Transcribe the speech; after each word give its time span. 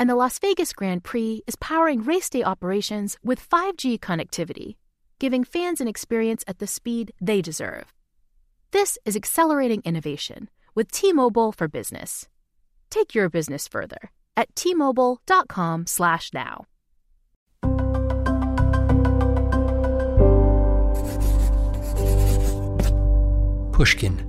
And 0.00 0.10
the 0.10 0.16
Las 0.16 0.40
Vegas 0.40 0.72
Grand 0.72 1.04
Prix 1.04 1.42
is 1.46 1.54
powering 1.56 2.02
race 2.02 2.28
day 2.28 2.42
operations 2.42 3.16
with 3.22 3.48
5G 3.48 4.00
connectivity 4.00 4.74
giving 5.20 5.44
fans 5.44 5.80
an 5.80 5.86
experience 5.86 6.42
at 6.48 6.58
the 6.58 6.66
speed 6.66 7.12
they 7.20 7.40
deserve. 7.42 7.92
This 8.72 8.98
is 9.04 9.14
accelerating 9.14 9.82
innovation 9.84 10.48
with 10.74 10.90
T-Mobile 10.90 11.52
for 11.52 11.68
Business. 11.68 12.26
Take 12.88 13.14
your 13.14 13.28
business 13.28 13.68
further 13.68 14.10
at 14.36 14.52
t-mobile.com/now. 14.56 16.64
Pushkin. 23.72 24.26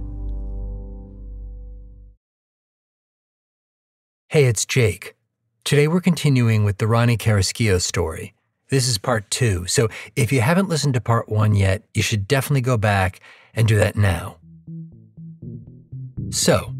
Hey, 4.27 4.45
it's 4.45 4.65
Jake. 4.65 5.15
Today 5.63 5.87
we're 5.87 6.01
continuing 6.01 6.65
with 6.65 6.79
the 6.79 6.87
Ronnie 6.87 7.17
Carrasquillo 7.17 7.79
story. 7.79 8.33
This 8.69 8.87
is 8.87 8.97
part 8.97 9.29
two. 9.29 9.65
So 9.67 9.89
if 10.15 10.31
you 10.31 10.41
haven't 10.41 10.67
listened 10.67 10.95
to 10.95 11.01
part 11.01 11.29
one 11.29 11.55
yet, 11.55 11.83
you 11.93 12.01
should 12.01 12.27
definitely 12.27 12.61
go 12.61 12.77
back 12.77 13.21
and 13.53 13.67
do 13.67 13.77
that 13.77 13.95
now. 13.95 14.37
So, 16.29 16.73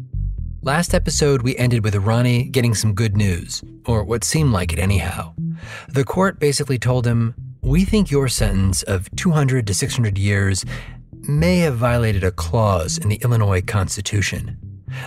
last 0.62 0.94
episode 0.94 1.42
we 1.42 1.56
ended 1.56 1.84
with 1.84 1.94
Ronnie 1.94 2.44
getting 2.44 2.74
some 2.74 2.92
good 2.92 3.16
news, 3.16 3.62
or 3.86 4.04
what 4.04 4.24
seemed 4.24 4.52
like 4.52 4.72
it 4.72 4.78
anyhow. 4.78 5.32
The 5.88 6.04
court 6.04 6.40
basically 6.40 6.78
told 6.78 7.06
him, 7.06 7.34
We 7.62 7.84
think 7.84 8.10
your 8.10 8.28
sentence 8.28 8.82
of 8.82 9.08
200 9.16 9.66
to 9.68 9.74
600 9.74 10.18
years 10.18 10.64
may 11.12 11.58
have 11.58 11.76
violated 11.76 12.24
a 12.24 12.32
clause 12.32 12.98
in 12.98 13.08
the 13.08 13.20
Illinois 13.22 13.62
Constitution. 13.62 14.58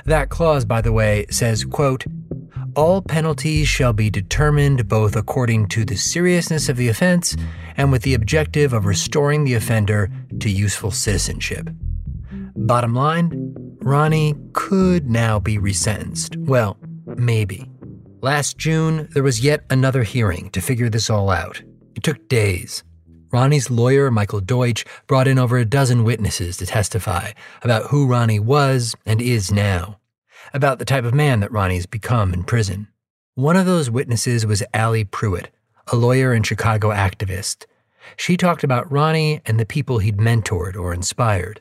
That 0.06 0.30
clause, 0.30 0.66
by 0.66 0.82
the 0.82 0.92
way, 0.94 1.26
says, 1.30 1.64
quote, 1.66 2.06
all 2.76 3.02
penalties 3.02 3.68
shall 3.68 3.94
be 3.94 4.10
determined 4.10 4.88
both 4.88 5.16
according 5.16 5.68
to 5.68 5.86
the 5.86 5.96
seriousness 5.96 6.70
of 6.70 6.78
the 6.78 6.90
offense 6.90 7.36
and 7.78 7.92
with 7.92 8.02
the 8.04 8.14
objective 8.14 8.74
of 8.74 8.86
restoring 8.86 9.44
the 9.44 9.54
offender 9.54 10.10
to 10.40 10.50
useful 10.50 10.92
citizenship. 10.92 11.70
Bottom 12.56 12.94
line, 12.94 13.54
Ronnie 13.82 14.36
could 14.54 15.10
now 15.10 15.40
be 15.40 15.58
resentenced. 15.58 16.38
Well, 16.46 16.78
maybe. 17.06 17.70
Last 18.22 18.58
June, 18.58 19.08
there 19.14 19.24
was 19.24 19.42
yet 19.42 19.66
another 19.70 20.04
hearing 20.04 20.50
to 20.52 20.62
figure 20.62 20.90
this 20.90 21.10
all 21.10 21.30
out. 21.30 21.62
It 21.96 22.04
took 22.04 22.28
days. 22.28 22.84
Ronnie's 23.32 23.70
lawyer, 23.70 24.10
Michael 24.12 24.40
Deutsch, 24.40 24.86
brought 25.08 25.28
in 25.28 25.38
over 25.38 25.58
a 25.58 25.66
dozen 25.66 26.04
witnesses 26.04 26.58
to 26.58 26.66
testify 26.66 27.32
about 27.62 27.88
who 27.88 28.08
Ronnie 28.08 28.40
was 28.40 28.96
and 29.06 29.22
is 29.22 29.52
now 29.52 30.00
about 30.56 30.80
the 30.80 30.86
type 30.86 31.04
of 31.04 31.14
man 31.14 31.42
that 31.42 31.52
Ronnie's 31.52 31.86
become 31.86 32.34
in 32.34 32.44
prison. 32.44 32.88
One 33.36 33.58
of 33.58 33.66
those 33.66 33.92
witnesses 33.92 34.46
was 34.46 34.64
Allie 34.74 35.04
Pruitt, 35.04 35.50
a 35.92 35.96
lawyer 35.96 36.32
and 36.32 36.48
Chicago 36.48 36.90
activist. 36.90 37.66
She 38.16 38.38
talked 38.38 38.64
about 38.64 38.90
Ronnie 38.92 39.42
and 39.46 39.60
the 39.60 39.66
people 39.66 40.00
he'd 40.00 40.18
mentored 40.18 40.76
or 40.78 40.94
inspired. 40.94 41.60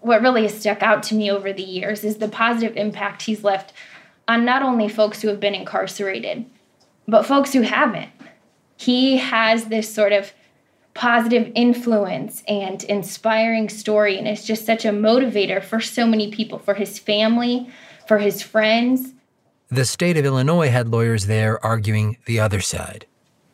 What 0.00 0.22
really 0.22 0.48
stuck 0.48 0.82
out 0.82 1.02
to 1.04 1.14
me 1.14 1.30
over 1.30 1.52
the 1.52 1.62
years 1.62 2.02
is 2.02 2.16
the 2.16 2.28
positive 2.28 2.76
impact 2.76 3.22
he's 3.22 3.44
left 3.44 3.72
on 4.26 4.44
not 4.44 4.62
only 4.62 4.88
folks 4.88 5.22
who 5.22 5.28
have 5.28 5.40
been 5.40 5.54
incarcerated, 5.54 6.44
but 7.06 7.24
folks 7.26 7.52
who 7.52 7.62
haven't. 7.62 8.10
He 8.76 9.18
has 9.18 9.66
this 9.66 9.92
sort 9.92 10.12
of 10.12 10.32
positive 10.94 11.52
influence 11.54 12.42
and 12.48 12.82
inspiring 12.84 13.68
story, 13.68 14.18
and 14.18 14.26
it's 14.26 14.44
just 14.44 14.66
such 14.66 14.84
a 14.84 14.90
motivator 14.90 15.62
for 15.62 15.80
so 15.80 16.06
many 16.06 16.30
people, 16.32 16.58
for 16.58 16.74
his 16.74 16.98
family, 16.98 17.70
for 18.08 18.18
his 18.18 18.42
friends. 18.42 19.12
The 19.68 19.84
state 19.84 20.16
of 20.16 20.24
Illinois 20.24 20.70
had 20.70 20.88
lawyers 20.88 21.26
there 21.26 21.64
arguing 21.64 22.16
the 22.24 22.40
other 22.40 22.60
side. 22.60 23.06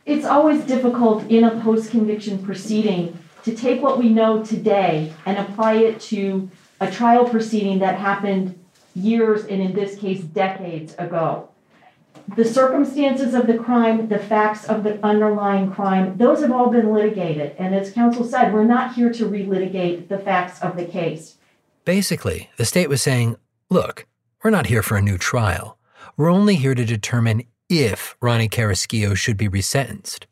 It's 0.06 0.24
always 0.24 0.62
difficult 0.64 1.28
in 1.28 1.42
a 1.42 1.60
post 1.60 1.90
conviction 1.90 2.44
proceeding 2.44 3.18
to 3.42 3.54
take 3.54 3.82
what 3.82 3.98
we 3.98 4.08
know 4.08 4.44
today 4.44 5.12
and 5.26 5.36
apply 5.38 5.74
it 5.74 6.00
to 6.02 6.48
a 6.80 6.90
trial 6.90 7.28
proceeding 7.28 7.80
that 7.80 7.98
happened 7.98 8.58
years 8.94 9.44
and, 9.44 9.60
in 9.60 9.74
this 9.74 9.98
case, 9.98 10.20
decades 10.20 10.94
ago. 10.98 11.48
The 12.36 12.44
circumstances 12.44 13.34
of 13.34 13.46
the 13.46 13.58
crime, 13.58 14.08
the 14.08 14.18
facts 14.18 14.64
of 14.66 14.84
the 14.84 15.04
underlying 15.04 15.72
crime, 15.72 16.16
those 16.16 16.40
have 16.40 16.52
all 16.52 16.70
been 16.70 16.92
litigated. 16.92 17.54
And 17.58 17.74
as 17.74 17.92
counsel 17.92 18.24
said, 18.24 18.54
we're 18.54 18.64
not 18.64 18.94
here 18.94 19.12
to 19.12 19.26
relitigate 19.26 20.08
the 20.08 20.18
facts 20.18 20.62
of 20.62 20.76
the 20.76 20.86
case. 20.86 21.36
Basically, 21.84 22.50
the 22.56 22.64
state 22.64 22.88
was 22.88 23.02
saying, 23.02 23.36
look, 23.68 24.06
we're 24.44 24.50
not 24.50 24.66
here 24.66 24.82
for 24.82 24.98
a 24.98 25.02
new 25.02 25.16
trial. 25.16 25.78
We're 26.18 26.30
only 26.30 26.56
here 26.56 26.74
to 26.74 26.84
determine 26.84 27.44
if 27.70 28.14
Ronnie 28.20 28.50
Carrasquillo 28.50 29.16
should 29.16 29.38
be 29.38 29.48
resentenced. 29.48 30.26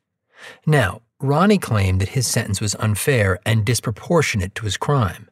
Now, 0.66 1.00
Ronnie 1.18 1.56
claimed 1.56 2.02
that 2.02 2.10
his 2.10 2.26
sentence 2.26 2.60
was 2.60 2.74
unfair 2.74 3.38
and 3.46 3.64
disproportionate 3.64 4.54
to 4.56 4.66
his 4.66 4.76
crime. 4.76 5.30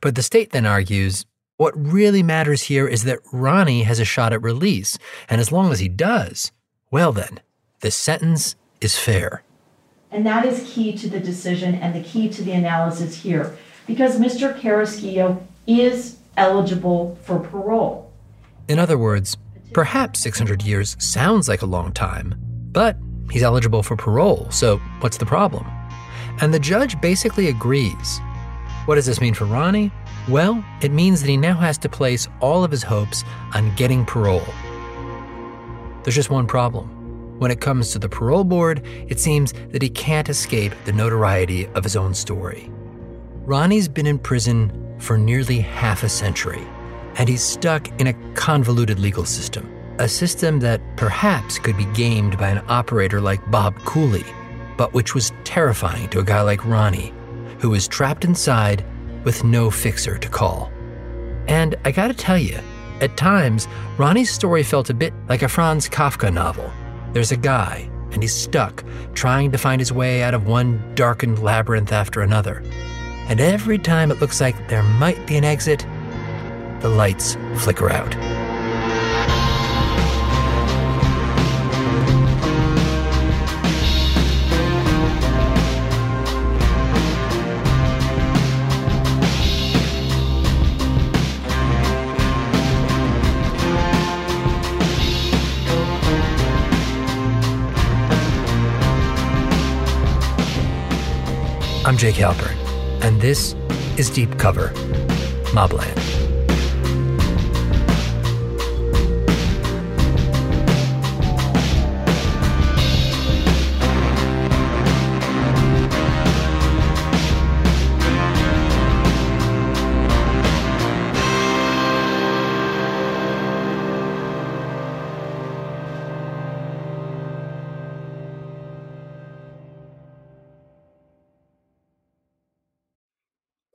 But 0.00 0.14
the 0.14 0.22
state 0.22 0.52
then 0.52 0.64
argues 0.64 1.26
what 1.56 1.74
really 1.76 2.22
matters 2.22 2.62
here 2.62 2.86
is 2.86 3.02
that 3.02 3.18
Ronnie 3.32 3.82
has 3.82 3.98
a 3.98 4.04
shot 4.04 4.32
at 4.32 4.42
release, 4.42 4.96
and 5.28 5.40
as 5.40 5.50
long 5.50 5.72
as 5.72 5.80
he 5.80 5.88
does, 5.88 6.52
well 6.90 7.12
then, 7.12 7.40
the 7.80 7.90
sentence 7.90 8.54
is 8.80 8.96
fair. 8.96 9.42
And 10.12 10.24
that 10.24 10.46
is 10.46 10.72
key 10.72 10.96
to 10.98 11.08
the 11.08 11.20
decision 11.20 11.74
and 11.74 11.94
the 11.94 12.08
key 12.08 12.28
to 12.28 12.42
the 12.42 12.52
analysis 12.52 13.22
here, 13.22 13.58
because 13.88 14.20
Mr. 14.20 14.56
Carrasquillo 14.56 15.42
is 15.66 16.18
eligible 16.36 17.18
for 17.24 17.40
parole. 17.40 18.09
In 18.70 18.78
other 18.78 18.96
words, 18.96 19.36
perhaps 19.72 20.20
600 20.20 20.62
years 20.62 20.94
sounds 21.00 21.48
like 21.48 21.62
a 21.62 21.66
long 21.66 21.90
time, 21.90 22.36
but 22.70 22.96
he's 23.28 23.42
eligible 23.42 23.82
for 23.82 23.96
parole, 23.96 24.46
so 24.52 24.76
what's 25.00 25.16
the 25.16 25.26
problem? 25.26 25.66
And 26.40 26.54
the 26.54 26.60
judge 26.60 27.00
basically 27.00 27.48
agrees. 27.48 28.20
What 28.84 28.94
does 28.94 29.06
this 29.06 29.20
mean 29.20 29.34
for 29.34 29.44
Ronnie? 29.44 29.90
Well, 30.28 30.64
it 30.82 30.92
means 30.92 31.20
that 31.20 31.28
he 31.28 31.36
now 31.36 31.56
has 31.56 31.78
to 31.78 31.88
place 31.88 32.28
all 32.38 32.62
of 32.62 32.70
his 32.70 32.84
hopes 32.84 33.24
on 33.54 33.74
getting 33.74 34.04
parole. 34.04 34.46
There's 36.04 36.14
just 36.14 36.30
one 36.30 36.46
problem. 36.46 37.40
When 37.40 37.50
it 37.50 37.60
comes 37.60 37.90
to 37.90 37.98
the 37.98 38.08
parole 38.08 38.44
board, 38.44 38.86
it 39.08 39.18
seems 39.18 39.52
that 39.70 39.82
he 39.82 39.90
can't 39.90 40.28
escape 40.28 40.74
the 40.84 40.92
notoriety 40.92 41.66
of 41.74 41.82
his 41.82 41.96
own 41.96 42.14
story. 42.14 42.70
Ronnie's 43.44 43.88
been 43.88 44.06
in 44.06 44.20
prison 44.20 44.94
for 45.00 45.18
nearly 45.18 45.58
half 45.58 46.04
a 46.04 46.08
century 46.08 46.64
and 47.20 47.28
he's 47.28 47.42
stuck 47.42 47.86
in 48.00 48.06
a 48.06 48.14
convoluted 48.32 48.98
legal 48.98 49.26
system. 49.26 49.70
A 49.98 50.08
system 50.08 50.58
that 50.60 50.80
perhaps 50.96 51.58
could 51.58 51.76
be 51.76 51.84
gamed 51.92 52.38
by 52.38 52.48
an 52.48 52.64
operator 52.68 53.20
like 53.20 53.50
Bob 53.50 53.78
Cooley, 53.80 54.24
but 54.78 54.94
which 54.94 55.14
was 55.14 55.30
terrifying 55.44 56.08
to 56.08 56.20
a 56.20 56.24
guy 56.24 56.40
like 56.40 56.64
Ronnie, 56.64 57.12
who 57.58 57.68
was 57.68 57.86
trapped 57.86 58.24
inside 58.24 58.86
with 59.22 59.44
no 59.44 59.70
fixer 59.70 60.16
to 60.16 60.28
call. 60.30 60.72
And 61.46 61.76
I 61.84 61.90
gotta 61.90 62.14
tell 62.14 62.38
you, 62.38 62.58
at 63.02 63.18
times, 63.18 63.68
Ronnie's 63.98 64.32
story 64.32 64.62
felt 64.62 64.88
a 64.88 64.94
bit 64.94 65.12
like 65.28 65.42
a 65.42 65.48
Franz 65.48 65.90
Kafka 65.90 66.32
novel. 66.32 66.72
There's 67.12 67.32
a 67.32 67.36
guy, 67.36 67.90
and 68.12 68.22
he's 68.22 68.34
stuck, 68.34 68.82
trying 69.12 69.52
to 69.52 69.58
find 69.58 69.78
his 69.78 69.92
way 69.92 70.22
out 70.22 70.32
of 70.32 70.46
one 70.46 70.94
darkened 70.94 71.42
labyrinth 71.42 71.92
after 71.92 72.22
another. 72.22 72.62
And 73.28 73.42
every 73.42 73.76
time 73.76 74.10
it 74.10 74.22
looks 74.22 74.40
like 74.40 74.68
there 74.68 74.82
might 74.82 75.26
be 75.26 75.36
an 75.36 75.44
exit, 75.44 75.86
the 76.80 76.88
lights 76.88 77.36
flicker 77.56 77.90
out. 77.90 78.16
I'm 101.84 101.96
Jake 101.98 102.14
Halpern, 102.14 102.54
and 103.02 103.20
this 103.20 103.54
is 103.98 104.08
Deep 104.08 104.38
Cover, 104.38 104.68
Mobland. 105.52 106.19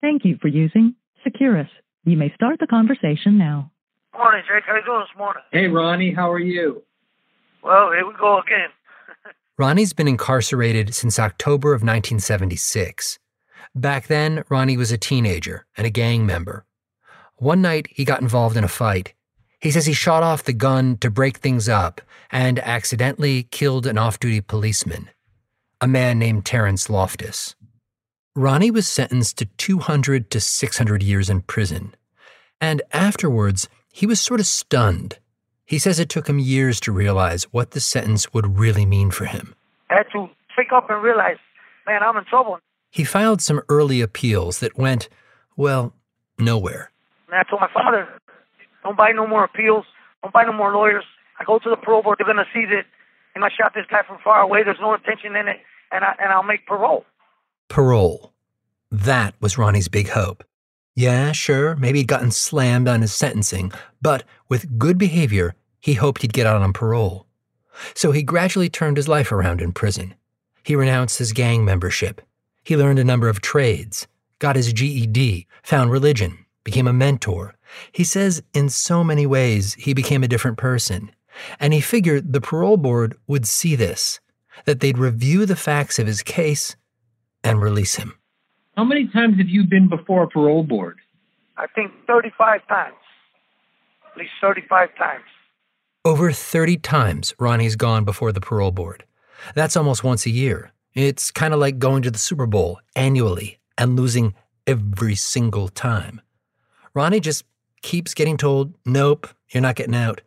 Thank 0.00 0.24
you 0.24 0.38
for 0.40 0.48
using 0.48 0.94
Securus. 1.24 1.68
You 2.04 2.16
may 2.16 2.32
start 2.34 2.58
the 2.60 2.66
conversation 2.66 3.36
now. 3.36 3.70
Morning, 4.16 4.42
Jake. 4.48 4.64
How 4.66 4.76
you 4.76 4.84
doing 4.84 5.00
this 5.00 5.18
morning? 5.18 5.42
Hey, 5.52 5.66
Ronnie. 5.66 6.12
How 6.14 6.30
are 6.30 6.38
you? 6.38 6.82
Well, 7.62 7.92
here 7.92 8.06
we 8.06 8.14
go 8.18 8.40
again. 8.40 8.68
Ronnie's 9.58 9.92
been 9.92 10.08
incarcerated 10.08 10.94
since 10.94 11.18
October 11.18 11.70
of 11.70 11.82
1976. 11.82 13.18
Back 13.74 14.06
then, 14.06 14.44
Ronnie 14.48 14.76
was 14.76 14.92
a 14.92 14.98
teenager 14.98 15.66
and 15.76 15.86
a 15.86 15.90
gang 15.90 16.24
member. 16.24 16.64
One 17.36 17.62
night, 17.62 17.88
he 17.90 18.04
got 18.04 18.20
involved 18.20 18.56
in 18.56 18.64
a 18.64 18.68
fight. 18.68 19.14
He 19.60 19.70
says 19.70 19.86
he 19.86 19.92
shot 19.92 20.22
off 20.22 20.44
the 20.44 20.52
gun 20.52 20.96
to 20.98 21.10
break 21.10 21.38
things 21.38 21.68
up 21.68 22.00
and 22.30 22.58
accidentally 22.60 23.44
killed 23.44 23.86
an 23.86 23.98
off 23.98 24.20
duty 24.20 24.40
policeman, 24.40 25.10
a 25.80 25.88
man 25.88 26.18
named 26.18 26.44
Terrence 26.44 26.88
Loftus. 26.88 27.56
Ronnie 28.38 28.70
was 28.70 28.86
sentenced 28.86 29.36
to 29.38 29.46
200 29.46 30.30
to 30.30 30.38
600 30.38 31.02
years 31.02 31.28
in 31.28 31.40
prison. 31.40 31.96
And 32.60 32.82
afterwards, 32.92 33.68
he 33.92 34.06
was 34.06 34.20
sort 34.20 34.38
of 34.38 34.46
stunned. 34.46 35.18
He 35.66 35.80
says 35.80 35.98
it 35.98 36.08
took 36.08 36.28
him 36.28 36.38
years 36.38 36.78
to 36.80 36.92
realize 36.92 37.52
what 37.52 37.72
the 37.72 37.80
sentence 37.80 38.32
would 38.32 38.56
really 38.56 38.86
mean 38.86 39.10
for 39.10 39.24
him. 39.24 39.56
I 39.90 39.94
had 39.94 40.06
to 40.12 40.30
wake 40.56 40.70
up 40.72 40.88
and 40.88 41.02
realize, 41.02 41.38
man, 41.84 42.04
I'm 42.04 42.16
in 42.16 42.24
trouble. 42.26 42.60
He 42.90 43.02
filed 43.02 43.42
some 43.42 43.60
early 43.68 44.00
appeals 44.00 44.60
that 44.60 44.78
went, 44.78 45.08
well, 45.56 45.92
nowhere. 46.38 46.92
And 47.26 47.34
I 47.34 47.42
told 47.42 47.60
my 47.60 47.70
father, 47.74 48.06
don't 48.84 48.96
buy 48.96 49.10
no 49.10 49.26
more 49.26 49.42
appeals, 49.42 49.84
don't 50.22 50.32
buy 50.32 50.44
no 50.44 50.52
more 50.52 50.72
lawyers. 50.72 51.04
I 51.40 51.44
go 51.44 51.58
to 51.58 51.70
the 51.70 51.76
parole 51.76 52.04
board, 52.04 52.18
they're 52.20 52.32
going 52.32 52.36
to 52.36 52.46
see 52.54 52.66
that, 52.66 52.84
and 53.34 53.44
I 53.44 53.48
shot 53.48 53.74
this 53.74 53.86
guy 53.90 54.02
from 54.06 54.18
far 54.22 54.40
away, 54.42 54.62
there's 54.62 54.78
no 54.80 54.94
intention 54.94 55.34
in 55.34 55.48
it, 55.48 55.56
and, 55.90 56.04
I, 56.04 56.14
and 56.20 56.32
I'll 56.32 56.44
make 56.44 56.66
parole. 56.66 57.04
Parole. 57.68 58.32
That 58.90 59.34
was 59.40 59.58
Ronnie's 59.58 59.88
big 59.88 60.08
hope. 60.08 60.44
Yeah, 60.94 61.32
sure, 61.32 61.76
maybe 61.76 62.00
he'd 62.00 62.08
gotten 62.08 62.30
slammed 62.30 62.88
on 62.88 63.02
his 63.02 63.12
sentencing, 63.12 63.72
but 64.02 64.24
with 64.48 64.78
good 64.78 64.98
behavior, 64.98 65.54
he 65.80 65.94
hoped 65.94 66.22
he'd 66.22 66.32
get 66.32 66.46
out 66.46 66.60
on 66.60 66.72
parole. 66.72 67.26
So 67.94 68.10
he 68.10 68.22
gradually 68.22 68.68
turned 68.68 68.96
his 68.96 69.06
life 69.06 69.30
around 69.30 69.60
in 69.60 69.72
prison. 69.72 70.14
He 70.64 70.74
renounced 70.74 71.18
his 71.18 71.32
gang 71.32 71.64
membership. 71.64 72.20
He 72.64 72.76
learned 72.76 72.98
a 72.98 73.04
number 73.04 73.28
of 73.28 73.40
trades, 73.40 74.08
got 74.38 74.56
his 74.56 74.72
GED, 74.72 75.46
found 75.62 75.90
religion, 75.90 76.44
became 76.64 76.88
a 76.88 76.92
mentor. 76.92 77.54
He 77.92 78.04
says 78.04 78.42
in 78.52 78.68
so 78.68 79.04
many 79.04 79.26
ways 79.26 79.74
he 79.74 79.94
became 79.94 80.24
a 80.24 80.28
different 80.28 80.58
person. 80.58 81.10
And 81.60 81.72
he 81.72 81.80
figured 81.80 82.32
the 82.32 82.40
parole 82.40 82.76
board 82.76 83.16
would 83.26 83.46
see 83.46 83.76
this, 83.76 84.18
that 84.64 84.80
they'd 84.80 84.98
review 84.98 85.46
the 85.46 85.56
facts 85.56 85.98
of 85.98 86.06
his 86.06 86.22
case 86.22 86.74
and 87.44 87.62
release 87.62 87.94
him. 87.94 88.18
How 88.78 88.84
many 88.84 89.08
times 89.08 89.38
have 89.38 89.48
you 89.48 89.64
been 89.64 89.88
before 89.88 90.22
a 90.22 90.28
parole 90.28 90.62
board? 90.62 91.00
I 91.56 91.66
think 91.66 91.90
35 92.06 92.60
times. 92.68 92.94
At 94.12 94.16
least 94.16 94.30
35 94.40 94.90
times. 94.96 95.24
Over 96.04 96.30
30 96.30 96.76
times 96.76 97.34
Ronnie's 97.40 97.74
gone 97.74 98.04
before 98.04 98.30
the 98.30 98.40
parole 98.40 98.70
board. 98.70 99.02
That's 99.56 99.76
almost 99.76 100.04
once 100.04 100.26
a 100.26 100.30
year. 100.30 100.70
It's 100.94 101.32
kind 101.32 101.52
of 101.52 101.58
like 101.58 101.80
going 101.80 102.02
to 102.02 102.12
the 102.12 102.18
Super 102.18 102.46
Bowl 102.46 102.78
annually 102.94 103.58
and 103.76 103.96
losing 103.96 104.36
every 104.64 105.16
single 105.16 105.66
time. 105.66 106.20
Ronnie 106.94 107.18
just 107.18 107.44
keeps 107.82 108.14
getting 108.14 108.36
told, 108.36 108.74
nope, 108.86 109.26
you're 109.50 109.60
not 109.60 109.74
getting 109.74 109.96
out. 109.96 110.20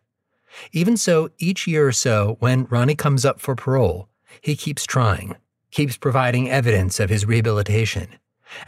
Even 0.72 0.98
so, 0.98 1.30
each 1.38 1.66
year 1.66 1.88
or 1.88 1.92
so, 1.92 2.36
when 2.40 2.66
Ronnie 2.66 2.96
comes 2.96 3.24
up 3.24 3.40
for 3.40 3.56
parole, 3.56 4.10
he 4.42 4.56
keeps 4.56 4.84
trying, 4.84 5.36
keeps 5.70 5.96
providing 5.96 6.50
evidence 6.50 7.00
of 7.00 7.08
his 7.08 7.24
rehabilitation, 7.24 8.08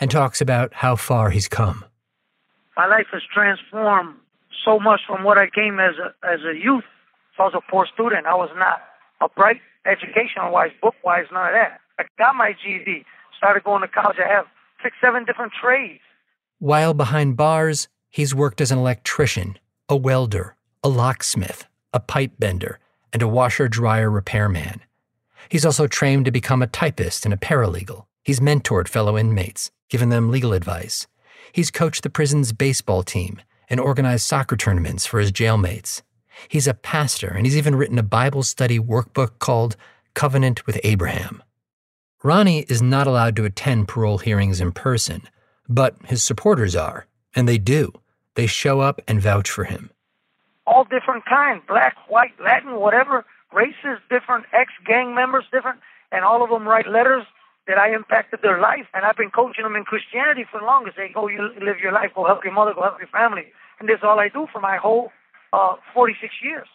and 0.00 0.10
talks 0.10 0.40
about 0.40 0.74
how 0.74 0.96
far 0.96 1.30
he's 1.30 1.48
come. 1.48 1.84
My 2.76 2.86
life 2.86 3.06
has 3.12 3.22
transformed 3.32 4.16
so 4.64 4.80
much 4.80 5.00
from 5.06 5.24
what 5.24 5.38
I 5.38 5.48
came 5.48 5.78
as 5.78 5.94
a, 5.98 6.14
as 6.26 6.40
a 6.44 6.56
youth. 6.56 6.84
So 7.36 7.44
I 7.44 7.46
was 7.46 7.54
a 7.54 7.70
poor 7.70 7.86
student. 7.92 8.26
I 8.26 8.34
was 8.34 8.50
not 8.56 8.80
a 9.20 9.28
bright 9.28 9.60
educational 9.86 10.52
wise, 10.52 10.70
book 10.80 10.94
wise, 11.04 11.26
none 11.32 11.46
of 11.46 11.52
that. 11.52 11.80
I 11.98 12.04
got 12.18 12.34
my 12.34 12.54
GED, 12.62 13.04
started 13.36 13.64
going 13.64 13.82
to 13.82 13.88
college. 13.88 14.16
I 14.18 14.28
have 14.28 14.46
six, 14.82 14.96
seven 15.00 15.24
different 15.24 15.52
trades. 15.60 16.00
While 16.58 16.94
behind 16.94 17.36
bars, 17.36 17.88
he's 18.10 18.34
worked 18.34 18.60
as 18.60 18.70
an 18.70 18.78
electrician, 18.78 19.58
a 19.88 19.96
welder, 19.96 20.56
a 20.82 20.88
locksmith, 20.88 21.66
a 21.92 22.00
pipe 22.00 22.32
bender, 22.38 22.78
and 23.12 23.22
a 23.22 23.28
washer 23.28 23.68
dryer 23.68 24.10
repairman. 24.10 24.80
He's 25.48 25.66
also 25.66 25.86
trained 25.86 26.24
to 26.24 26.30
become 26.30 26.62
a 26.62 26.66
typist 26.66 27.24
and 27.24 27.34
a 27.34 27.36
paralegal. 27.36 28.06
He's 28.22 28.40
mentored 28.40 28.88
fellow 28.88 29.18
inmates, 29.18 29.70
given 29.88 30.08
them 30.08 30.30
legal 30.30 30.52
advice. 30.52 31.06
He's 31.52 31.70
coached 31.70 32.02
the 32.02 32.10
prison's 32.10 32.52
baseball 32.52 33.02
team 33.02 33.40
and 33.68 33.80
organized 33.80 34.24
soccer 34.24 34.56
tournaments 34.56 35.06
for 35.06 35.20
his 35.20 35.32
jailmates. 35.32 36.02
He's 36.48 36.66
a 36.66 36.74
pastor, 36.74 37.28
and 37.28 37.46
he's 37.46 37.56
even 37.56 37.76
written 37.76 37.98
a 37.98 38.02
Bible 38.02 38.42
study 38.42 38.78
workbook 38.78 39.38
called 39.38 39.76
Covenant 40.14 40.66
with 40.66 40.80
Abraham. 40.84 41.42
Ronnie 42.22 42.64
is 42.68 42.82
not 42.82 43.06
allowed 43.06 43.36
to 43.36 43.44
attend 43.44 43.88
parole 43.88 44.18
hearings 44.18 44.60
in 44.60 44.72
person, 44.72 45.22
but 45.68 45.96
his 46.06 46.22
supporters 46.22 46.74
are, 46.74 47.06
and 47.34 47.48
they 47.48 47.58
do. 47.58 47.92
They 48.34 48.46
show 48.46 48.80
up 48.80 49.00
and 49.06 49.20
vouch 49.20 49.50
for 49.50 49.64
him. 49.64 49.90
All 50.66 50.84
different 50.84 51.26
kinds 51.26 51.62
black, 51.68 51.96
white, 52.08 52.32
Latin, 52.42 52.76
whatever, 52.80 53.24
races, 53.52 54.00
different 54.08 54.46
ex 54.52 54.72
gang 54.86 55.14
members, 55.14 55.44
different, 55.52 55.80
and 56.10 56.24
all 56.24 56.42
of 56.42 56.50
them 56.50 56.66
write 56.66 56.88
letters 56.88 57.24
that 57.66 57.78
I 57.78 57.94
impacted 57.94 58.40
their 58.42 58.60
life. 58.60 58.86
And 58.94 59.04
I've 59.04 59.16
been 59.16 59.30
coaching 59.30 59.64
them 59.64 59.76
in 59.76 59.84
Christianity 59.84 60.44
for 60.50 60.60
the 60.60 60.66
longest. 60.66 60.96
They 60.96 61.08
go, 61.08 61.28
you 61.28 61.50
live 61.60 61.78
your 61.82 61.92
life, 61.92 62.10
go 62.14 62.26
help 62.26 62.44
your 62.44 62.52
mother, 62.52 62.74
go 62.74 62.82
help 62.82 62.98
your 62.98 63.08
family. 63.08 63.46
And 63.80 63.88
this 63.88 63.98
is 63.98 64.04
all 64.04 64.20
I 64.20 64.28
do 64.28 64.46
for 64.52 64.60
my 64.60 64.76
whole 64.76 65.10
uh, 65.52 65.76
46 65.92 66.32
years. 66.42 66.66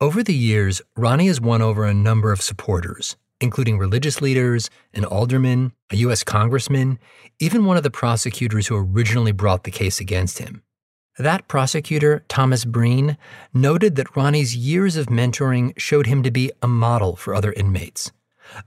Over 0.00 0.22
the 0.22 0.34
years, 0.34 0.82
Ronnie 0.96 1.28
has 1.28 1.40
won 1.40 1.62
over 1.62 1.84
a 1.84 1.94
number 1.94 2.32
of 2.32 2.42
supporters, 2.42 3.16
including 3.40 3.78
religious 3.78 4.20
leaders, 4.20 4.70
an 4.92 5.04
alderman, 5.04 5.72
a 5.90 5.96
U.S. 5.96 6.24
congressman, 6.24 6.98
even 7.38 7.64
one 7.64 7.76
of 7.76 7.84
the 7.84 7.90
prosecutors 7.90 8.66
who 8.66 8.76
originally 8.76 9.32
brought 9.32 9.64
the 9.64 9.70
case 9.70 10.00
against 10.00 10.38
him. 10.38 10.62
That 11.16 11.46
prosecutor, 11.46 12.24
Thomas 12.28 12.64
Breen, 12.64 13.16
noted 13.52 13.94
that 13.96 14.16
Ronnie's 14.16 14.56
years 14.56 14.96
of 14.96 15.06
mentoring 15.06 15.72
showed 15.78 16.06
him 16.06 16.24
to 16.24 16.30
be 16.32 16.50
a 16.60 16.66
model 16.66 17.14
for 17.14 17.34
other 17.34 17.52
inmates. 17.52 18.10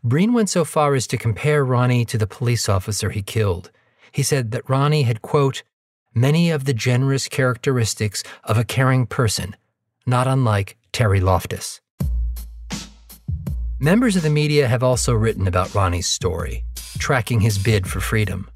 Breen 0.03 0.33
went 0.33 0.49
so 0.49 0.65
far 0.65 0.95
as 0.95 1.07
to 1.07 1.17
compare 1.17 1.63
Ronnie 1.63 2.05
to 2.05 2.17
the 2.17 2.27
police 2.27 2.69
officer 2.69 3.09
he 3.09 3.21
killed. 3.21 3.71
He 4.11 4.23
said 4.23 4.51
that 4.51 4.69
Ronnie 4.69 5.03
had, 5.03 5.21
quote, 5.21 5.63
many 6.13 6.49
of 6.49 6.65
the 6.65 6.73
generous 6.73 7.27
characteristics 7.27 8.23
of 8.43 8.57
a 8.57 8.63
caring 8.63 9.05
person, 9.05 9.55
not 10.05 10.27
unlike 10.27 10.77
Terry 10.91 11.19
Loftus. 11.19 11.81
Members 13.79 14.15
of 14.15 14.23
the 14.23 14.29
media 14.29 14.67
have 14.67 14.81
also 14.81 15.13
written 15.13 15.47
about 15.47 15.75
Ronnie's 15.75 16.07
story, 16.07 16.63
tracking 16.97 17.41
his 17.41 17.59
bid 17.59 17.85
for 17.85 17.99
freedom. 17.99 18.49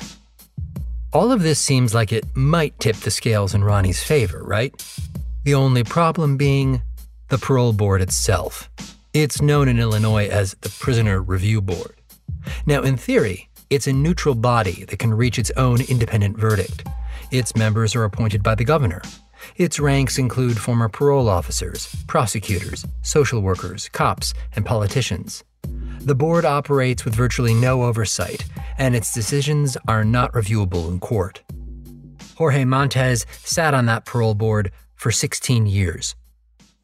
All 1.14 1.32
of 1.32 1.44
this 1.44 1.60
seems 1.60 1.94
like 1.94 2.12
it 2.12 2.26
might 2.36 2.80
tip 2.80 2.96
the 2.96 3.12
scales 3.12 3.54
in 3.54 3.64
Ronnie's 3.64 4.02
favor, 4.02 4.42
right? 4.44 4.74
The 5.44 5.54
only 5.54 5.84
problem 5.84 6.38
being 6.38 6.82
the 7.28 7.38
parole 7.38 7.74
board 7.74 8.02
itself. 8.02 8.70
It's 9.13 9.41
known 9.41 9.68
in 9.68 9.77
Illinois 9.77 10.30
as 10.30 10.56
the 10.62 10.70
Prisoner 10.70 11.22
Review 11.22 11.60
Board. 11.60 11.96
Now, 12.65 12.82
in 12.82 12.96
theory, 12.96 13.50
it's 13.70 13.86
a 13.86 13.91
neutral 13.91 14.36
body 14.36 14.86
that 14.86 15.00
can 15.00 15.13
reach 15.13 15.38
its 15.38 15.51
own 15.58 15.82
independent 15.82 16.38
verdict. 16.38 16.88
Its 17.30 17.53
members 17.53 17.94
are 17.94 18.06
appointed 18.06 18.41
by 18.41 18.56
the 18.56 18.63
governor. 18.63 19.01
Its 19.58 19.82
ranks 19.82 20.18
include 20.18 20.58
former 20.58 20.88
parole 20.88 21.27
officers, 21.27 21.94
prosecutors, 22.08 22.86
social 23.01 23.41
workers, 23.41 23.89
cops, 23.89 24.34
and 24.56 24.65
politicians. 24.65 25.44
The 26.00 26.15
board 26.15 26.46
operates 26.46 27.03
with 27.03 27.13
virtually 27.13 27.53
no 27.53 27.84
oversight, 27.84 28.46
and 28.77 28.96
its 28.96 29.13
decisions 29.13 29.75
are 29.89 30.06
not 30.06 30.32
reviewable 30.32 30.89
in 30.89 31.01
court. 31.01 31.41
Jorge 32.38 32.63
Montes 32.63 33.25
sat 33.44 33.74
on 33.74 33.88
that 33.88 34.06
parole 34.06 34.36
board 34.36 34.72
for 34.96 35.12
16 35.12 35.68
years. 35.68 36.15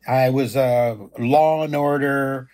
I 0.08 0.30
was 0.30 0.56
a 0.56 0.98
law 1.20 1.64
and 1.64 1.76
order 1.76 2.50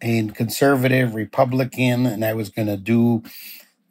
and 0.00 0.34
conservative 0.34 1.14
Republican, 1.14 2.06
and 2.06 2.24
I 2.24 2.34
was 2.34 2.50
going 2.50 2.68
to 2.68 2.76
do 2.76 3.22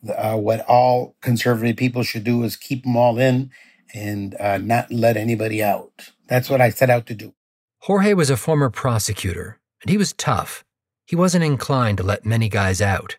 uh, 0.10 0.38
what 0.38 0.62
all 0.67 1.15
conservative 1.22 1.77
people 1.77 2.03
should 2.03 2.24
do 2.24 2.43
is 2.43 2.55
keep 2.55 2.84
them 2.84 2.95
all 2.95 3.17
in 3.17 3.51
and 3.93 4.36
uh, 4.39 4.57
not 4.57 4.91
let 4.91 5.17
anybody 5.17 5.63
out. 5.63 6.12
That's 6.27 6.50
what 6.50 6.62
I 6.62 6.69
set 6.69 6.89
out 6.89 7.05
to 7.07 7.15
do. 7.15 7.34
Jorge 7.79 8.13
was 8.13 8.29
a 8.29 8.38
former 8.38 8.69
prosecutor, 8.69 9.60
and 9.81 9.89
he 9.89 9.98
was 9.98 10.13
tough. 10.13 10.63
He 11.05 11.15
wasn't 11.15 11.43
inclined 11.43 11.98
to 12.00 12.03
let 12.03 12.25
many 12.25 12.50
guys 12.50 12.81
out. 12.81 13.17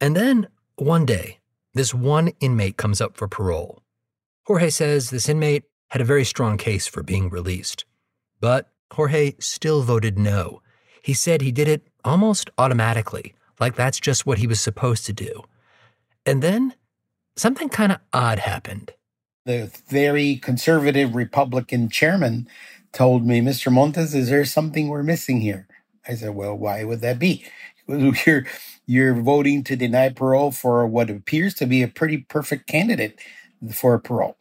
And 0.00 0.16
then, 0.16 0.48
one 0.76 1.06
day, 1.06 1.38
this 1.74 1.94
one 1.94 2.32
inmate 2.40 2.76
comes 2.76 3.00
up 3.00 3.16
for 3.16 3.28
parole. 3.28 3.82
Jorge 4.46 4.70
says 4.70 5.10
this 5.10 5.28
inmate 5.28 5.64
had 5.90 6.00
a 6.00 6.04
very 6.04 6.24
strong 6.24 6.56
case 6.56 6.86
for 6.86 7.02
being 7.02 7.30
released. 7.30 7.84
But 8.40 8.70
Jorge 8.92 9.34
still 9.38 9.82
voted 9.82 10.18
no. 10.18 10.62
He 11.02 11.14
said 11.14 11.40
he 11.40 11.52
did 11.52 11.68
it 11.68 11.86
almost 12.04 12.50
automatically, 12.58 13.34
like 13.60 13.76
that's 13.76 14.00
just 14.00 14.26
what 14.26 14.38
he 14.38 14.46
was 14.46 14.60
supposed 14.60 15.06
to 15.06 15.12
do. 15.12 15.44
And 16.26 16.42
then 16.42 16.74
something 17.36 17.68
kind 17.68 17.92
of 17.92 17.98
odd 18.12 18.40
happened. 18.40 18.92
The 19.46 19.70
very 19.88 20.36
conservative 20.36 21.14
Republican 21.14 21.88
chairman 21.88 22.48
told 22.92 23.26
me, 23.26 23.40
Mr. 23.40 23.72
Montes, 23.72 24.14
is 24.14 24.28
there 24.28 24.44
something 24.44 24.88
we're 24.88 25.02
missing 25.02 25.40
here? 25.40 25.66
I 26.06 26.14
said, 26.14 26.34
Well, 26.34 26.56
why 26.56 26.84
would 26.84 27.00
that 27.00 27.18
be? 27.18 27.44
You're, 27.88 28.44
you're 28.84 29.14
voting 29.14 29.64
to 29.64 29.74
deny 29.74 30.10
parole 30.10 30.50
for 30.50 30.86
what 30.86 31.08
appears 31.08 31.54
to 31.54 31.64
be 31.64 31.82
a 31.82 31.88
pretty 31.88 32.18
perfect 32.18 32.66
candidate 32.66 33.18
for 33.72 33.98
parole. 33.98 34.36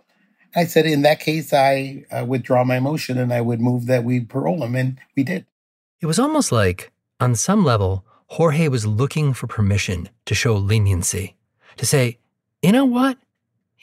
I 0.55 0.65
said, 0.65 0.85
In 0.85 1.01
that 1.03 1.19
case, 1.19 1.53
I 1.53 2.05
uh, 2.11 2.25
withdraw 2.25 2.63
my 2.63 2.79
motion 2.79 3.17
and 3.17 3.33
I 3.33 3.41
would 3.41 3.61
move 3.61 3.85
that 3.87 4.03
we 4.03 4.21
parole 4.21 4.63
him. 4.63 4.75
And 4.75 4.99
we 5.15 5.23
did. 5.23 5.45
It 5.99 6.05
was 6.05 6.19
almost 6.19 6.51
like, 6.51 6.91
on 7.19 7.35
some 7.35 7.63
level, 7.65 8.05
Jorge 8.27 8.67
was 8.67 8.85
looking 8.85 9.33
for 9.33 9.47
permission 9.47 10.09
to 10.25 10.35
show 10.35 10.55
leniency 10.55 11.35
to 11.77 11.85
say, 11.85 12.19
you 12.61 12.71
know 12.71 12.85
what? 12.85 13.17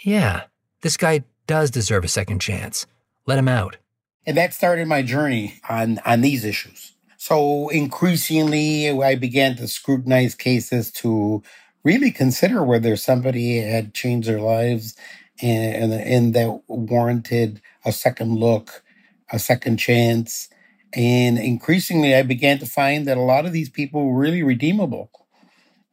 Yeah, 0.02 0.44
this 0.82 0.96
guy 0.96 1.24
does 1.46 1.70
deserve 1.70 2.04
a 2.04 2.08
second 2.08 2.40
chance. 2.40 2.86
Let 3.26 3.38
him 3.38 3.48
out. 3.48 3.78
And 4.26 4.36
that 4.36 4.54
started 4.54 4.88
my 4.88 5.02
journey 5.02 5.60
on, 5.68 5.98
on 6.04 6.20
these 6.20 6.44
issues. 6.44 6.92
So 7.16 7.68
increasingly, 7.68 8.90
I 8.90 9.14
began 9.14 9.56
to 9.56 9.68
scrutinize 9.68 10.34
cases 10.34 10.90
to 10.92 11.42
really 11.82 12.10
consider 12.10 12.62
whether 12.64 12.96
somebody 12.96 13.58
had 13.58 13.94
changed 13.94 14.28
their 14.28 14.40
lives 14.40 14.94
and, 15.42 15.92
and, 15.92 16.34
that 16.34 16.62
warranted 16.68 17.60
a 17.84 17.92
second 17.92 18.36
look, 18.36 18.84
a 19.32 19.38
second 19.38 19.78
chance. 19.78 20.48
And 20.92 21.38
increasingly, 21.38 22.14
I 22.14 22.22
began 22.22 22.58
to 22.60 22.66
find 22.66 23.06
that 23.08 23.16
a 23.16 23.22
lot 23.22 23.44
of 23.46 23.52
these 23.52 23.68
people 23.68 24.06
were 24.06 24.18
really 24.18 24.42
redeemable 24.42 25.10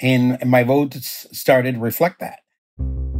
and 0.01 0.37
my 0.45 0.63
votes 0.63 1.27
started 1.31 1.75
to 1.75 1.79
reflect 1.79 2.19
that. 2.19 2.39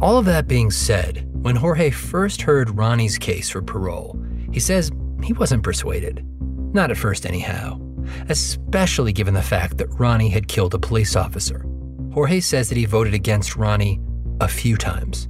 All 0.00 0.18
of 0.18 0.24
that 0.24 0.48
being 0.48 0.70
said, 0.70 1.28
when 1.42 1.54
Jorge 1.54 1.90
first 1.90 2.42
heard 2.42 2.76
Ronnie's 2.76 3.18
case 3.18 3.50
for 3.50 3.62
parole, 3.62 4.20
he 4.50 4.58
says 4.58 4.90
he 5.22 5.32
wasn't 5.32 5.62
persuaded. 5.62 6.26
Not 6.74 6.90
at 6.90 6.96
first, 6.96 7.24
anyhow, 7.24 7.80
especially 8.28 9.12
given 9.12 9.34
the 9.34 9.42
fact 9.42 9.78
that 9.78 9.86
Ronnie 9.98 10.28
had 10.28 10.48
killed 10.48 10.74
a 10.74 10.78
police 10.78 11.14
officer. 11.14 11.64
Jorge 12.12 12.40
says 12.40 12.68
that 12.68 12.78
he 12.78 12.84
voted 12.84 13.14
against 13.14 13.56
Ronnie 13.56 14.00
a 14.40 14.48
few 14.48 14.76
times. 14.76 15.28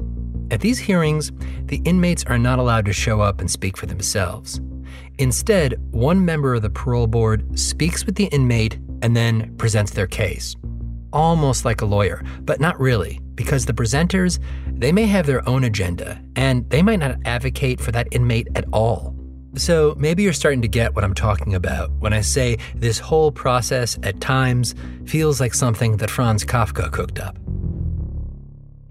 At 0.53 0.61
these 0.61 0.79
hearings, 0.79 1.33
the 1.65 1.81
inmates 1.85 2.25
are 2.27 2.39
not 2.39 2.61
allowed 2.61 2.85
to 2.85 2.93
show 2.93 3.21
up 3.21 3.41
and 3.41 3.51
speak 3.51 3.77
for 3.77 3.87
themselves. 3.87 4.61
Instead, 5.19 5.75
one 5.91 6.25
member 6.25 6.55
of 6.55 6.63
the 6.63 6.71
parole 6.71 7.07
board 7.07 7.59
speaks 7.59 8.05
with 8.05 8.15
the 8.15 8.27
inmate 8.27 8.79
and 9.01 9.17
then 9.17 9.57
presents 9.57 9.93
their 9.93 10.07
case 10.07 10.55
almost 11.13 11.65
like 11.65 11.81
a 11.81 11.85
lawyer, 11.85 12.25
but 12.41 12.61
not 12.61 12.79
really, 12.81 13.21
because 13.35 13.67
the 13.67 13.73
presenters, 13.73 14.39
they 14.67 14.93
may 14.93 15.05
have 15.05 15.27
their 15.27 15.47
own 15.49 15.65
agenda 15.65 16.21
and 16.37 16.69
they 16.71 16.83
might 16.83 16.99
not 16.99 17.17
advocate 17.25 17.81
for 17.81 17.93
that 17.93 18.09
inmate 18.11 18.49
at 18.55 18.65
all. 18.73 19.15
So 19.55 19.95
maybe 19.99 20.23
you're 20.23 20.33
starting 20.33 20.63
to 20.63 20.69
get 20.69 20.95
what 20.95 21.05
I'm 21.05 21.15
talking 21.15 21.55
about 21.55 21.91
when 21.99 22.15
I 22.15 22.23
say 22.23 22.57
this 22.75 22.99
whole 22.99 23.31
process 23.31 23.99
at 24.03 24.21
times 24.21 24.75
feels 25.05 25.41
like 25.41 25.53
something 25.53 25.99
that 25.99 26.11
Franz 26.11 26.45
Kafka 26.45 26.91
cooked 26.91 27.19
up. 27.19 27.37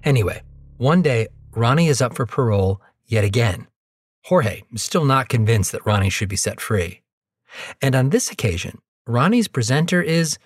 Anyway, 0.03 0.43
one 0.77 1.01
day, 1.01 1.27
Ronnie 1.53 1.87
is 1.87 2.01
up 2.01 2.15
for 2.15 2.25
parole 2.25 2.81
yet 3.05 3.23
again. 3.23 3.67
Jorge 4.25 4.63
is 4.71 4.83
still 4.83 5.05
not 5.05 5.29
convinced 5.29 5.71
that 5.71 5.85
Ronnie 5.85 6.09
should 6.09 6.29
be 6.29 6.35
set 6.35 6.61
free. 6.61 7.01
And 7.81 7.95
on 7.95 8.09
this 8.09 8.31
occasion, 8.31 8.81
Ronnie's 9.05 9.47
presenter 9.47 10.01
is, 10.01 10.37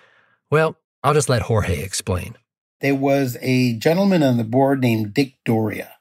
well, 0.50 0.76
I'll 1.04 1.14
just 1.14 1.28
let 1.28 1.42
Jorge 1.42 1.80
explain. 1.80 2.36
There 2.80 2.94
was 2.94 3.36
a 3.40 3.74
gentleman 3.74 4.22
on 4.22 4.36
the 4.36 4.44
board 4.44 4.80
named 4.80 5.14
Dick 5.14 5.34
Doria, 5.44 5.92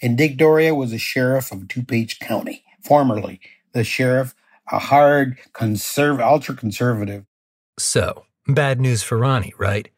and 0.00 0.16
Dick 0.16 0.36
Doria 0.36 0.74
was 0.74 0.92
a 0.92 0.98
sheriff 0.98 1.50
of 1.52 1.60
DuPage 1.60 2.20
County, 2.20 2.64
formerly 2.82 3.40
the 3.72 3.84
sheriff, 3.84 4.34
a 4.70 4.78
hard, 4.78 5.38
conserv- 5.52 6.22
ultra 6.22 6.54
conservative. 6.54 7.24
So, 7.78 8.26
bad 8.46 8.80
news 8.80 9.02
for 9.02 9.18
Ronnie, 9.18 9.54
right? 9.58 9.88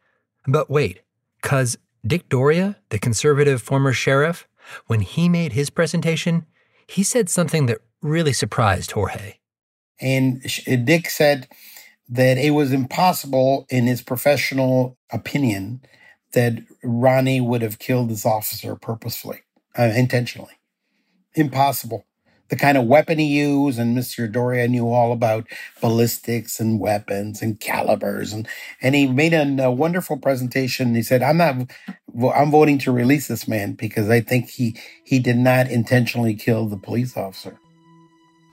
But 0.47 0.69
wait, 0.69 1.01
because 1.41 1.77
Dick 2.05 2.29
Doria, 2.29 2.77
the 2.89 2.99
conservative 2.99 3.61
former 3.61 3.93
sheriff, 3.93 4.47
when 4.87 5.01
he 5.01 5.29
made 5.29 5.53
his 5.53 5.69
presentation, 5.69 6.45
he 6.87 7.03
said 7.03 7.29
something 7.29 7.65
that 7.67 7.79
really 8.01 8.33
surprised 8.33 8.91
Jorge. 8.91 9.35
And 9.99 10.41
Dick 10.85 11.09
said, 11.09 11.47
that 12.09 12.37
it 12.37 12.51
was 12.51 12.71
impossible, 12.71 13.65
in 13.69 13.87
his 13.87 14.01
professional 14.01 14.97
opinion, 15.11 15.81
that 16.33 16.53
Ronnie 16.83 17.41
would 17.41 17.61
have 17.61 17.79
killed 17.79 18.09
this 18.09 18.25
officer 18.25 18.75
purposefully, 18.75 19.41
uh, 19.77 19.91
intentionally. 19.95 20.53
Impossible. 21.33 22.05
The 22.49 22.55
kind 22.55 22.77
of 22.77 22.85
weapon 22.85 23.17
he 23.19 23.25
used, 23.25 23.79
and 23.79 23.97
Mr. 23.97 24.31
Doria 24.31 24.67
knew 24.67 24.87
all 24.89 25.11
about 25.11 25.47
ballistics 25.81 26.59
and 26.59 26.79
weapons 26.79 27.41
and 27.41 27.59
calibers, 27.59 28.33
and 28.33 28.47
and 28.81 28.95
he 28.95 29.07
made 29.07 29.33
a, 29.33 29.63
a 29.63 29.71
wonderful 29.71 30.17
presentation. 30.17 30.95
He 30.95 31.03
said, 31.03 31.23
"I'm 31.23 31.37
not, 31.37 31.55
I'm 32.35 32.51
voting 32.51 32.77
to 32.79 32.91
release 32.91 33.27
this 33.27 33.47
man 33.47 33.73
because 33.73 34.09
I 34.09 34.21
think 34.21 34.49
he 34.49 34.77
he 35.03 35.19
did 35.19 35.37
not 35.37 35.69
intentionally 35.69 36.35
kill 36.35 36.67
the 36.67 36.77
police 36.77 37.17
officer." 37.17 37.57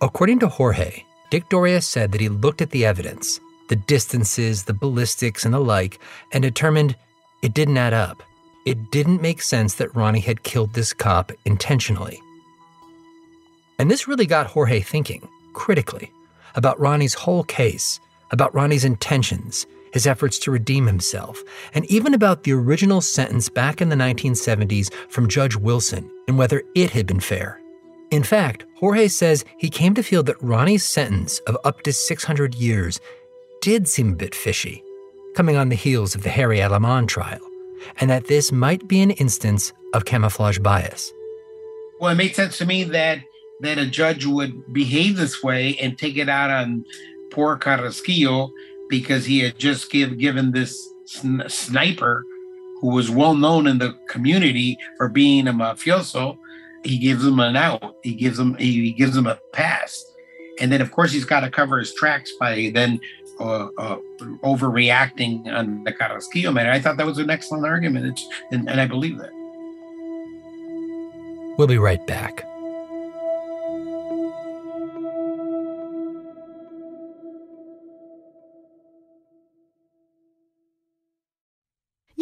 According 0.01 0.41
to 0.41 0.49
Jorge, 0.49 1.05
Dick 1.31 1.49
Doria 1.49 1.81
said 1.81 2.13
that 2.13 2.21
he 2.21 2.29
looked 2.29 2.63
at 2.63 2.71
the 2.71 2.85
evidence, 2.85 3.41
the 3.69 3.77
distances, 3.77 4.65
the 4.65 4.75
ballistics, 4.75 5.45
and 5.45 5.55
the 5.55 5.61
like, 5.61 6.01
and 6.33 6.43
determined 6.43 6.97
it 7.43 7.55
didn't 7.55 7.77
add 7.77 7.93
up. 7.93 8.23
It 8.65 8.91
didn't 8.91 9.21
make 9.21 9.43
sense 9.43 9.75
that 9.75 9.95
Ronnie 9.95 10.21
had 10.21 10.45
killed 10.45 10.73
this 10.73 10.93
cop 10.93 11.33
intentionally. 11.45 12.21
And 13.83 13.91
this 13.91 14.07
really 14.07 14.27
got 14.27 14.47
Jorge 14.47 14.81
thinking, 14.81 15.29
critically, 15.55 16.13
about 16.55 16.79
Ronnie's 16.79 17.15
whole 17.15 17.43
case, 17.43 17.99
about 18.31 18.55
Ronnie's 18.55 18.85
intentions, 18.85 19.67
his 19.93 20.07
efforts 20.07 20.39
to 20.39 20.53
redeem 20.53 20.87
himself, 20.87 21.43
and 21.75 21.85
even 21.87 22.15
about 22.15 22.45
the 22.45 22.53
original 22.53 23.01
sentence 23.01 23.49
back 23.49 23.83
in 23.83 23.89
the 23.89 23.97
1970s 23.97 24.95
from 25.11 25.29
Judge 25.29 25.57
Wilson 25.57 26.09
and 26.29 26.39
whether 26.39 26.63
it 26.77 26.91
had 26.91 27.09
been 27.09 27.19
fair. 27.19 27.61
In 28.13 28.23
fact, 28.23 28.67
Jorge 28.77 29.09
says 29.09 29.45
he 29.59 29.69
came 29.69 29.95
to 29.95 30.03
feel 30.05 30.23
that 30.23 30.41
Ronnie's 30.41 30.85
sentence 30.85 31.41
of 31.49 31.59
up 31.65 31.83
to 31.83 31.93
600 31.93 32.55
years 32.55 33.01
did 33.63 33.89
seem 33.89 34.13
a 34.13 34.17
bit 34.17 34.33
fishy, 34.33 34.81
coming 35.35 35.57
on 35.57 35.71
the 35.71 35.75
heels 35.75 36.15
of 36.15 36.23
the 36.23 36.31
Harry 36.31 36.63
Aleman 36.63 37.09
trial, 37.09 37.45
and 37.99 38.09
that 38.09 38.29
this 38.29 38.53
might 38.53 38.87
be 38.87 39.01
an 39.01 39.11
instance 39.11 39.73
of 39.93 40.05
camouflage 40.05 40.61
bias. 40.61 41.13
Well, 41.99 42.13
it 42.13 42.15
made 42.15 42.37
sense 42.37 42.59
to 42.59 42.65
me 42.65 42.85
that 42.85 43.25
that 43.63 43.79
a 43.79 43.87
judge 43.87 44.27
would 44.27 44.73
behave 44.73 45.17
this 45.17 45.43
way 45.43 45.77
and 45.81 45.97
take 45.97 46.17
it 46.17 46.29
out 46.29 46.51
on 46.51 46.85
poor 47.31 47.57
Carrasquillo 47.57 48.51
because 48.89 49.25
he 49.25 49.39
had 49.39 49.59
just 49.59 49.91
give, 49.91 50.19
given 50.19 50.53
this 50.53 50.93
sn- 51.07 51.49
sniper 51.49 52.25
who 52.81 52.89
was 52.89 53.11
well 53.11 53.35
known 53.35 53.67
in 53.67 53.79
the 53.79 53.97
community 54.09 54.77
for 54.97 55.09
being 55.09 55.49
a 55.49 55.53
mafioso. 55.53 56.37
He 56.85 56.99
gives 56.99 57.25
him 57.25 57.39
an 57.39 57.57
out. 57.57 57.97
He 58.03 58.15
gives 58.15 58.39
him 58.39 58.57
he 58.57 58.91
gives 58.93 59.17
him 59.17 59.29
a 59.29 59.39
pass, 59.53 60.05
and 60.61 60.73
then 60.73 60.81
of 60.81 60.91
course 60.91 61.13
he's 61.13 61.25
got 61.25 61.41
to 61.41 61.51
cover 61.51 61.79
his 61.79 61.95
tracks 61.95 62.33
by 62.41 62.73
then 62.75 63.01
uh, 63.39 63.69
uh, 63.79 63.97
overreacting 64.43 65.47
on 65.47 65.85
the 65.85 65.93
Carrasquillo 65.93 66.53
matter. 66.53 66.73
I 66.73 66.81
thought 66.81 66.97
that 66.97 67.07
was 67.07 67.19
an 67.19 67.31
excellent 67.31 67.65
argument, 67.67 68.21
and, 68.51 68.69
and 68.69 68.81
I 68.81 68.87
believe 68.87 69.19
that. 69.19 69.31
We'll 71.57 71.69
be 71.69 71.79
right 71.79 72.05
back. 72.05 72.45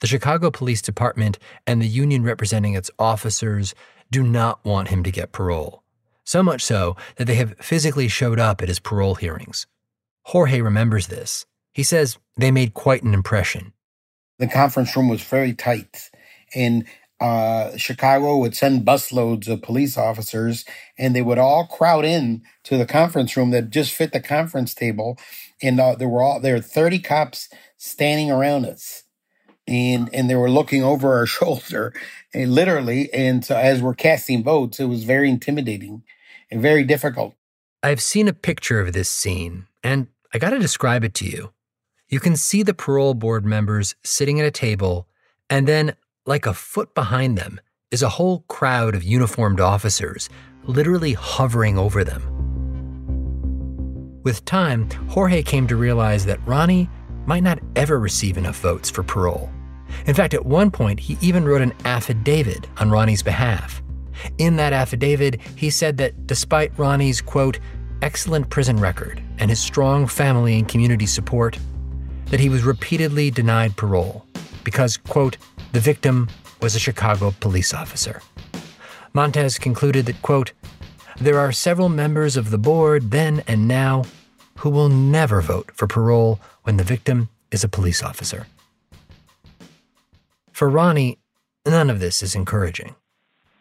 The 0.00 0.06
Chicago 0.06 0.50
Police 0.50 0.80
Department 0.82 1.38
and 1.66 1.80
the 1.80 1.86
union 1.86 2.22
representing 2.22 2.74
its 2.74 2.90
officers 2.98 3.74
do 4.10 4.22
not 4.22 4.64
want 4.64 4.88
him 4.88 5.02
to 5.04 5.10
get 5.10 5.32
parole. 5.32 5.82
So 6.24 6.42
much 6.42 6.62
so 6.62 6.96
that 7.16 7.26
they 7.26 7.34
have 7.34 7.54
physically 7.60 8.08
showed 8.08 8.40
up 8.40 8.62
at 8.62 8.68
his 8.68 8.78
parole 8.78 9.16
hearings. 9.16 9.66
Jorge 10.24 10.60
remembers 10.60 11.08
this. 11.08 11.44
He 11.72 11.82
says 11.82 12.18
they 12.36 12.50
made 12.50 12.72
quite 12.74 13.02
an 13.02 13.14
impression. 13.14 13.72
The 14.38 14.48
conference 14.48 14.96
room 14.96 15.08
was 15.08 15.22
very 15.22 15.52
tight, 15.52 16.10
and 16.54 16.86
uh, 17.20 17.76
Chicago 17.76 18.38
would 18.38 18.56
send 18.56 18.86
busloads 18.86 19.48
of 19.48 19.60
police 19.60 19.98
officers, 19.98 20.64
and 20.98 21.14
they 21.14 21.20
would 21.20 21.38
all 21.38 21.66
crowd 21.66 22.06
in 22.06 22.42
to 22.64 22.78
the 22.78 22.86
conference 22.86 23.36
room 23.36 23.50
that 23.50 23.68
just 23.68 23.92
fit 23.92 24.12
the 24.12 24.20
conference 24.20 24.72
table, 24.72 25.18
and 25.60 25.78
uh, 25.78 25.94
there 25.94 26.08
were 26.08 26.22
all 26.22 26.40
there 26.40 26.54
were 26.54 26.62
thirty 26.62 26.98
cops 26.98 27.50
standing 27.76 28.30
around 28.30 28.64
us, 28.64 29.02
and 29.70 30.12
and 30.12 30.28
they 30.28 30.34
were 30.34 30.50
looking 30.50 30.82
over 30.84 31.14
our 31.14 31.26
shoulder, 31.38 31.94
and 32.34 32.52
literally, 32.52 33.12
and 33.14 33.44
so 33.44 33.56
as 33.56 33.80
we're 33.80 33.94
casting 33.94 34.42
votes, 34.42 34.80
it 34.80 34.86
was 34.86 35.04
very 35.04 35.30
intimidating 35.30 36.02
and 36.50 36.60
very 36.60 36.84
difficult. 36.84 37.34
I've 37.82 38.02
seen 38.02 38.28
a 38.28 38.34
picture 38.34 38.80
of 38.80 38.92
this 38.92 39.08
scene, 39.08 39.66
and 39.82 40.08
I 40.34 40.38
got 40.38 40.50
to 40.50 40.58
describe 40.58 41.04
it 41.04 41.14
to 41.14 41.24
you. 41.24 41.52
You 42.08 42.20
can 42.20 42.36
see 42.36 42.62
the 42.62 42.74
parole 42.74 43.14
board 43.14 43.46
members 43.46 43.94
sitting 44.02 44.40
at 44.40 44.46
a 44.46 44.50
table, 44.50 45.06
and 45.48 45.66
then, 45.66 45.94
like 46.26 46.44
a 46.44 46.52
foot 46.52 46.94
behind 46.94 47.38
them, 47.38 47.60
is 47.90 48.02
a 48.02 48.10
whole 48.10 48.40
crowd 48.48 48.94
of 48.94 49.02
uniformed 49.02 49.60
officers 49.60 50.28
literally 50.64 51.14
hovering 51.14 51.78
over 51.78 52.04
them. 52.04 52.22
With 54.22 54.44
time, 54.44 54.90
Jorge 55.08 55.42
came 55.42 55.66
to 55.68 55.76
realize 55.76 56.26
that 56.26 56.46
Ronnie 56.46 56.90
might 57.26 57.42
not 57.42 57.60
ever 57.76 57.98
receive 57.98 58.36
enough 58.36 58.60
votes 58.60 58.90
for 58.90 59.02
parole. 59.02 59.50
In 60.06 60.14
fact, 60.14 60.34
at 60.34 60.46
one 60.46 60.70
point, 60.70 61.00
he 61.00 61.18
even 61.20 61.44
wrote 61.44 61.62
an 61.62 61.74
affidavit 61.84 62.66
on 62.78 62.90
Ronnie's 62.90 63.22
behalf. 63.22 63.82
In 64.38 64.56
that 64.56 64.72
affidavit, 64.72 65.40
he 65.56 65.70
said 65.70 65.96
that 65.98 66.26
despite 66.26 66.78
Ronnie's, 66.78 67.20
quote, 67.20 67.58
excellent 68.02 68.48
prison 68.50 68.78
record 68.78 69.22
and 69.38 69.50
his 69.50 69.60
strong 69.60 70.06
family 70.06 70.58
and 70.58 70.68
community 70.68 71.06
support, 71.06 71.58
that 72.26 72.40
he 72.40 72.48
was 72.48 72.62
repeatedly 72.62 73.30
denied 73.30 73.76
parole 73.76 74.24
because, 74.64 74.96
quote, 74.96 75.36
the 75.72 75.80
victim 75.80 76.28
was 76.60 76.74
a 76.74 76.78
Chicago 76.78 77.34
police 77.40 77.74
officer. 77.74 78.22
Montes 79.12 79.58
concluded 79.58 80.06
that, 80.06 80.22
quote, 80.22 80.52
there 81.20 81.38
are 81.38 81.52
several 81.52 81.88
members 81.88 82.36
of 82.36 82.50
the 82.50 82.58
board 82.58 83.10
then 83.10 83.42
and 83.46 83.66
now 83.66 84.04
who 84.58 84.70
will 84.70 84.88
never 84.88 85.40
vote 85.40 85.70
for 85.74 85.86
parole 85.86 86.40
when 86.62 86.76
the 86.76 86.84
victim 86.84 87.28
is 87.50 87.64
a 87.64 87.68
police 87.68 88.02
officer. 88.02 88.46
For 90.60 90.68
Ronnie, 90.68 91.16
none 91.64 91.88
of 91.88 92.00
this 92.00 92.22
is 92.22 92.34
encouraging. 92.34 92.94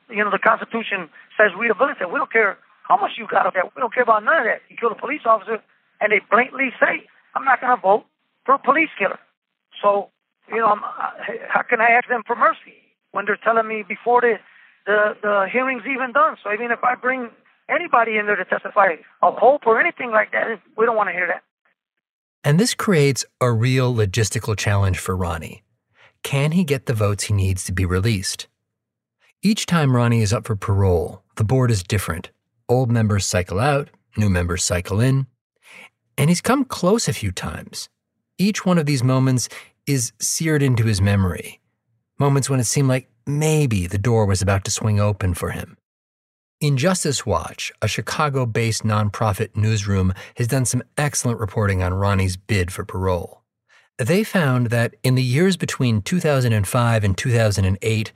You 0.10 0.22
know, 0.22 0.32
the 0.32 0.38
Constitution 0.38 1.08
says 1.38 1.56
rehabilitate. 1.58 2.12
We 2.12 2.20
don't 2.20 2.30
care 2.30 2.58
how 2.90 3.00
much 3.00 3.12
you 3.18 3.26
got 3.26 3.48
of 3.48 3.54
that. 3.54 3.74
We 3.74 3.80
don't 3.80 3.94
care 3.94 4.04
about 4.04 4.26
none 4.26 4.36
of 4.36 4.44
that. 4.44 4.60
You 4.68 4.76
kill 4.76 4.92
a 4.92 4.96
police 4.96 5.22
officer, 5.24 5.64
and 6.02 6.12
they 6.12 6.20
blatantly 6.30 6.72
say, 6.78 7.08
I'm 7.36 7.46
not 7.46 7.62
going 7.62 7.74
to 7.74 7.82
vote 7.82 8.04
for 8.46 8.56
a 8.56 8.60
police 8.60 8.90
killer. 9.00 9.18
So, 9.82 10.10
you 10.50 10.58
know, 10.58 10.66
I'm, 10.66 10.82
how 11.48 11.62
can 11.62 11.80
I 11.80 11.88
ask 11.92 12.10
them 12.10 12.22
for 12.28 12.36
mercy 12.36 12.76
when 13.12 13.24
they're 13.24 13.40
telling 13.42 13.66
me 13.66 13.86
before 13.88 14.20
the, 14.20 14.36
the, 14.86 15.16
the 15.24 15.48
hearing's 15.50 15.84
even 15.90 16.12
done? 16.12 16.36
So 16.44 16.52
even 16.52 16.70
if 16.70 16.84
I 16.84 16.96
bring 16.96 17.30
anybody 17.70 18.18
in 18.18 18.26
there 18.26 18.36
to 18.36 18.44
testify 18.44 18.96
of 19.22 19.36
hope 19.36 19.62
or 19.66 19.80
anything 19.80 20.12
like 20.12 20.34
that, 20.34 20.60
we 20.76 20.86
don't 20.86 20.98
want 20.98 21.08
to 21.08 21.14
hear 21.14 21.28
that. 21.28 21.44
And 22.44 22.60
this 22.60 22.74
creates 22.74 23.24
a 23.40 23.54
real 23.54 23.96
logistical 23.96 24.58
challenge 24.58 25.00
for 25.00 25.16
Ronnie. 25.16 25.64
Can 26.24 26.52
he 26.52 26.64
get 26.64 26.86
the 26.86 26.94
votes 26.94 27.26
he 27.26 27.34
needs 27.34 27.64
to 27.66 27.72
be 27.72 27.86
released? 27.86 28.48
Each 29.42 29.66
time 29.66 29.96
Ronnie 29.96 30.22
is 30.22 30.34
up 30.34 30.46
for 30.46 30.56
parole, 30.56 31.24
the 31.36 31.44
board 31.44 31.72
is 31.72 31.84
different. 31.84 32.32
Old 32.68 32.92
members 32.92 33.26
cycle 33.26 33.60
out, 33.60 33.90
new 34.18 34.30
members 34.30 34.64
cycle 34.64 35.00
in. 35.00 35.28
And 36.18 36.30
he's 36.30 36.42
come 36.42 36.66
close 36.66 37.08
a 37.08 37.14
few 37.14 37.32
times. 37.32 37.90
Each 38.38 38.66
one 38.66 38.78
of 38.78 38.86
these 38.86 39.04
moments 39.04 39.50
is 39.88 40.12
seared 40.20 40.62
into 40.62 40.84
his 40.84 41.02
memory. 41.02 41.62
Moments 42.20 42.50
when 42.50 42.60
it 42.60 42.66
seemed 42.66 42.90
like 42.90 43.10
maybe 43.26 43.88
the 43.88 43.98
door 43.98 44.26
was 44.26 44.42
about 44.42 44.66
to 44.66 44.72
swing 44.72 45.00
open 45.00 45.34
for 45.34 45.52
him. 45.52 45.78
Injustice 46.62 47.26
Watch, 47.26 47.72
a 47.82 47.88
Chicago 47.88 48.46
based 48.46 48.84
nonprofit 48.84 49.56
newsroom, 49.56 50.14
has 50.36 50.48
done 50.48 50.66
some 50.66 50.84
excellent 50.98 51.40
reporting 51.40 51.82
on 51.82 51.94
Ronnie's 51.94 52.36
bid 52.36 52.74
for 52.74 52.84
parole. 52.84 53.39
They 54.00 54.24
found 54.24 54.68
that 54.68 54.96
in 55.04 55.16
the 55.16 55.22
years 55.22 55.58
between 55.58 56.02
2005 56.02 57.04
and 57.04 57.18
2008, 57.18 58.14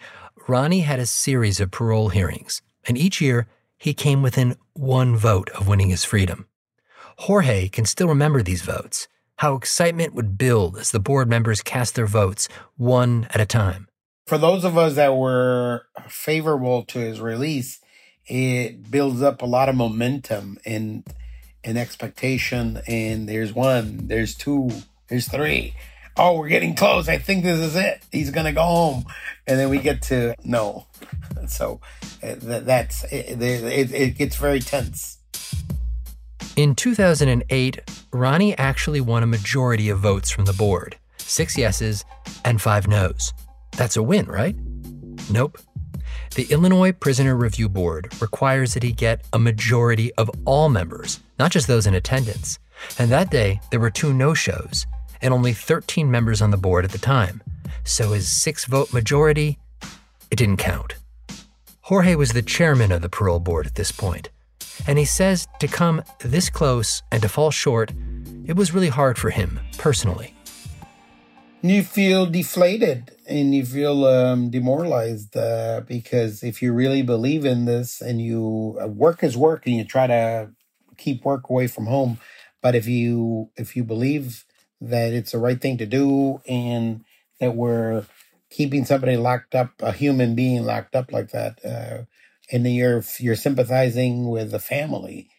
Ronnie 0.48 0.80
had 0.80 1.00
a 1.00 1.06
series 1.06 1.60
of 1.60 1.72
parole 1.72 2.08
hearings, 2.08 2.62
and 2.86 2.98
each 2.98 3.20
year 3.20 3.48
he 3.78 3.94
came 3.94 4.22
within 4.22 4.56
one 4.72 5.18
vote 5.18 5.50
of 5.50 5.68
winning 5.68 5.90
his 5.90 6.06
freedom. 6.06 6.48
Jorge 7.18 7.68
can 7.68 7.84
still 7.84 8.08
remember 8.08 8.42
these 8.42 8.62
votes, 8.62 9.10
how 9.40 9.56
excitement 9.56 10.14
would 10.14 10.38
build 10.38 10.78
as 10.78 10.92
the 10.92 11.02
board 11.02 11.28
members 11.28 11.62
cast 11.62 11.96
their 11.96 12.08
votes 12.08 12.48
one 12.78 13.28
at 13.32 13.42
a 13.42 13.46
time. 13.46 13.90
For 14.26 14.38
those 14.38 14.64
of 14.64 14.78
us 14.78 14.96
that 14.96 15.18
were 15.18 15.88
favorable 16.08 16.84
to 16.84 17.00
his 17.00 17.20
release, 17.20 17.82
it 18.26 18.90
builds 18.90 19.22
up 19.22 19.42
a 19.42 19.46
lot 19.46 19.68
of 19.68 19.76
momentum 19.76 20.60
and 20.66 21.04
and 21.62 21.78
expectation. 21.78 22.82
And 22.88 23.28
there's 23.28 23.54
one, 23.54 24.08
there's 24.08 24.36
two, 24.36 24.70
there's 25.08 25.28
three. 25.28 25.76
Oh, 26.16 26.38
we're 26.38 26.50
getting 26.50 26.76
close. 26.76 27.08
I 27.08 27.18
think 27.18 27.44
this 27.44 27.60
is 27.60 27.76
it. 27.76 28.04
He's 28.12 28.30
gonna 28.30 28.54
go 28.54 28.62
home, 28.64 29.06
and 29.48 29.60
then 29.60 29.70
we 29.70 29.80
get 29.80 30.02
to 30.04 30.36
no. 30.44 30.86
So 31.48 31.82
uh, 32.24 32.36
that's 32.40 33.04
it, 33.12 33.42
it, 33.42 33.92
it 33.92 34.18
gets 34.18 34.38
very 34.38 34.62
tense. 34.62 35.18
In 36.56 36.74
2008, 36.74 37.82
Ronnie 38.14 38.58
actually 38.58 39.02
won 39.02 39.24
a 39.24 39.28
majority 39.28 39.90
of 39.90 40.00
votes 40.00 40.30
from 40.30 40.46
the 40.46 40.54
board 40.54 40.96
six 41.18 41.58
yeses 41.58 42.06
and 42.46 42.62
five 42.62 42.88
noes. 42.88 43.34
That's 43.72 43.98
a 43.98 44.04
win, 44.04 44.28
right? 44.28 44.56
Nope. 45.32 45.58
The 46.36 46.46
Illinois 46.52 46.92
Prisoner 46.92 47.36
Review 47.36 47.70
Board 47.70 48.14
requires 48.22 48.74
that 48.74 48.84
he 48.84 48.92
get 48.92 49.26
a 49.34 49.40
majority 49.40 50.14
of 50.16 50.30
all 50.46 50.70
members, 50.70 51.20
not 51.40 51.52
just 51.52 51.68
those 51.68 51.88
in 51.88 51.94
attendance. 51.94 52.60
And 53.00 53.12
that 53.12 53.32
day, 53.32 53.60
there 53.72 53.80
were 53.80 53.90
two 53.90 54.14
no 54.14 54.34
shows 54.34 54.86
and 55.22 55.34
only 55.34 55.54
13 55.54 56.12
members 56.12 56.42
on 56.42 56.52
the 56.52 56.58
board 56.58 56.86
at 56.86 56.92
the 56.92 56.98
time. 56.98 57.42
So 57.84 58.12
his 58.12 58.30
six 58.30 58.66
vote 58.66 58.94
majority, 58.94 59.58
it 60.30 60.36
didn't 60.36 60.58
count. 60.58 60.96
Jorge 61.82 62.16
was 62.16 62.32
the 62.32 62.42
chairman 62.42 62.92
of 62.92 63.02
the 63.02 63.10
parole 63.10 63.40
board 63.40 63.66
at 63.66 63.76
this 63.76 63.92
point, 63.92 64.30
and 64.88 64.98
he 64.98 65.06
says 65.06 65.48
to 65.60 65.68
come 65.68 66.02
this 66.20 66.50
close 66.50 67.04
and 67.12 67.22
to 67.22 67.30
fall 67.30 67.52
short, 67.52 67.92
it 68.46 68.56
was 68.56 68.74
really 68.74 68.90
hard 68.90 69.18
for 69.18 69.30
him 69.30 69.60
personally. 69.78 70.34
You 71.62 71.84
feel 71.84 72.26
deflated 72.26 73.12
and 73.28 73.56
you 73.56 73.66
feel 73.66 74.06
um, 74.06 74.50
demoralized 74.50 75.36
uh, 75.38 75.82
because 75.88 76.44
if 76.44 76.62
you 76.62 76.74
really 76.74 77.02
believe 77.02 77.46
in 77.46 77.66
this 77.66 78.02
and 78.02 78.22
you 78.22 78.78
uh, 78.82 78.88
work 78.88 79.24
is 79.24 79.38
work 79.38 79.66
and 79.66 79.76
you 79.76 79.86
try 79.86 80.08
to 80.08 80.50
keep 80.98 81.24
work 81.24 81.50
away 81.50 81.68
from 81.68 81.86
home, 81.86 82.18
but 82.64 82.74
if 82.76 82.88
you 82.88 83.52
if 83.58 83.76
you 83.76 83.84
believe 83.84 84.46
that 84.82 85.14
it's 85.14 85.34
the 85.34 85.38
right 85.38 85.62
thing 85.62 85.78
to 85.78 85.86
do 85.86 86.42
and 86.48 87.04
that 87.40 87.56
we're 87.56 88.06
keeping 88.50 88.86
somebody 88.86 89.18
locked 89.18 89.54
up, 89.54 89.70
a 89.80 89.92
human 89.92 90.34
being 90.34 90.64
locked 90.64 90.96
up 90.96 91.12
like 91.12 91.32
that, 91.32 91.60
uh, 91.66 92.06
and 92.52 92.66
then 92.66 92.72
you're 92.72 93.04
you're 93.20 93.36
sympathizing 93.36 94.30
with 94.30 94.52
the 94.52 94.60
family, 94.60 95.30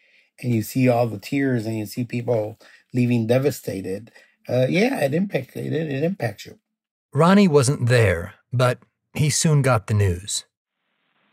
and 0.40 0.54
you 0.54 0.62
see 0.62 0.88
all 0.88 1.06
the 1.06 1.18
tears 1.18 1.66
and 1.66 1.78
you 1.78 1.86
see 1.86 2.04
people 2.04 2.58
leaving 2.92 3.26
devastated. 3.26 4.12
Uh, 4.46 4.66
yeah, 4.68 5.00
it 5.00 5.14
impacts 5.14 5.56
it, 5.56 5.72
it 5.72 6.04
impacts 6.04 6.44
you. 6.44 6.58
Ronnie 7.14 7.48
wasn't 7.48 7.88
there, 7.88 8.34
but 8.52 8.80
he 9.14 9.30
soon 9.30 9.62
got 9.62 9.86
the 9.86 9.94
news. 9.94 10.44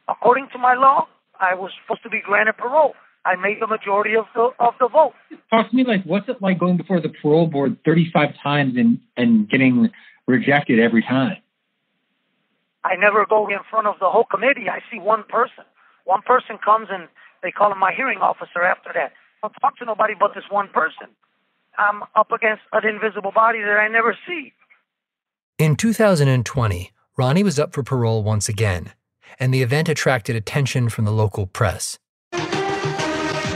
According 0.08 0.48
to 0.54 0.58
my 0.58 0.76
law, 0.76 1.08
I 1.40 1.56
was 1.56 1.72
supposed 1.82 2.04
to 2.04 2.10
be 2.10 2.22
granted 2.22 2.58
parole. 2.58 2.94
I 3.24 3.36
made 3.36 3.58
the 3.62 3.68
majority 3.68 4.16
of 4.16 4.26
the 4.34 4.50
of 4.60 4.74
the 4.80 4.88
vote. 4.88 5.14
Talk 5.50 5.70
to 5.70 5.76
me 5.76 5.84
like 5.84 6.04
what's 6.04 6.28
it 6.28 6.42
like 6.42 6.60
going 6.60 6.78
before 6.78 7.00
the 7.00 7.10
parole 7.10 7.48
board 7.48 7.78
35 7.86 8.30
times 8.42 8.76
and 8.78 9.00
and 9.16 9.50
getting 9.50 9.90
rejected 10.28 10.80
every 10.80 11.04
time? 11.04 11.38
I 12.84 12.96
never 12.96 13.26
go 13.28 13.48
in 13.48 13.60
front 13.70 13.88
of 13.88 13.96
the 14.00 14.10
whole 14.10 14.26
committee. 14.26 14.70
I 14.70 14.80
see 14.92 15.00
one 15.00 15.24
person. 15.30 15.66
One 16.06 16.22
person 16.24 16.58
comes 16.64 16.88
and 16.92 17.08
they 17.44 17.52
call 17.52 17.72
him 17.72 17.80
my 17.80 17.94
hearing 17.94 18.20
officer 18.20 18.64
after 18.64 18.92
that. 18.94 19.12
I 19.44 19.48
don't 19.48 19.54
talk 19.62 19.78
to 19.78 19.86
nobody 19.86 20.14
but 20.20 20.34
this 20.34 20.44
one 20.50 20.70
person. 20.70 21.08
I'm 21.78 22.04
up 22.16 22.32
against 22.32 22.64
an 22.74 22.88
invisible 22.88 23.32
body 23.32 23.60
that 23.60 23.78
I 23.78 23.88
never 23.88 24.18
see. 24.28 24.54
In 25.58 25.76
2020, 25.76 26.92
Ronnie 27.18 27.44
was 27.44 27.60
up 27.60 27.74
for 27.74 27.84
parole 27.84 28.24
once 28.24 28.50
again, 28.50 28.94
and 29.40 29.54
the 29.54 29.62
event 29.62 29.90
attracted 29.90 30.36
attention 30.36 30.90
from 30.90 31.06
the 31.06 31.12
local 31.12 31.46
press. 31.46 32.00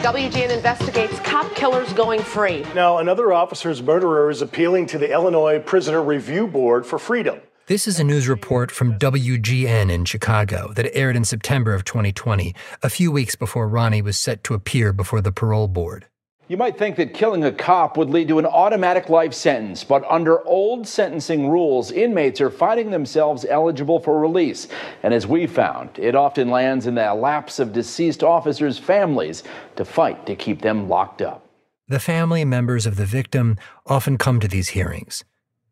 WGN 0.05 0.55
investigates 0.55 1.19
cop 1.21 1.55
killers 1.55 1.91
going 1.93 2.21
free. 2.21 2.63
Now, 2.75 2.99
another 2.99 3.33
officer's 3.33 3.81
murderer 3.81 4.29
is 4.29 4.39
appealing 4.39 4.85
to 4.89 4.99
the 4.99 5.11
Illinois 5.11 5.57
Prisoner 5.57 5.99
Review 5.99 6.45
Board 6.45 6.85
for 6.85 6.99
freedom. 6.99 7.41
This 7.65 7.87
is 7.87 7.99
a 7.99 8.03
news 8.03 8.27
report 8.27 8.69
from 8.69 8.99
WGN 8.99 9.89
in 9.89 10.05
Chicago 10.05 10.71
that 10.73 10.95
aired 10.95 11.15
in 11.15 11.25
September 11.25 11.73
of 11.73 11.85
2020, 11.85 12.53
a 12.83 12.89
few 12.91 13.11
weeks 13.11 13.35
before 13.35 13.67
Ronnie 13.67 14.03
was 14.03 14.15
set 14.15 14.43
to 14.43 14.53
appear 14.53 14.93
before 14.93 15.21
the 15.21 15.31
parole 15.31 15.67
board. 15.67 16.05
You 16.47 16.57
might 16.57 16.77
think 16.77 16.95
that 16.97 17.15
killing 17.15 17.43
a 17.43 17.51
cop 17.51 17.97
would 17.97 18.11
lead 18.11 18.27
to 18.27 18.37
an 18.37 18.45
automatic 18.45 19.09
life 19.09 19.33
sentence, 19.33 19.83
but 19.83 20.03
under 20.07 20.45
old 20.45 20.87
sentencing 20.87 21.49
rules, 21.49 21.91
inmates 21.91 22.39
are 22.39 22.51
finding 22.51 22.91
themselves 22.91 23.45
eligible 23.49 23.99
for 23.99 24.19
release. 24.19 24.67
And 25.01 25.11
as 25.11 25.25
we 25.25 25.47
found, 25.47 25.97
it 25.97 26.13
often 26.13 26.51
lands 26.51 26.85
in 26.85 26.93
the 26.93 27.13
laps 27.15 27.57
of 27.57 27.73
deceased 27.73 28.23
officers' 28.23 28.77
families 28.77 29.41
to 29.75 29.85
fight 29.85 30.27
to 30.27 30.35
keep 30.35 30.61
them 30.61 30.87
locked 30.87 31.23
up. 31.23 31.49
The 31.87 31.99
family 31.99 32.45
members 32.45 32.85
of 32.85 32.95
the 32.95 33.05
victim 33.05 33.57
often 33.87 34.19
come 34.19 34.39
to 34.39 34.47
these 34.47 34.69
hearings. 34.69 35.23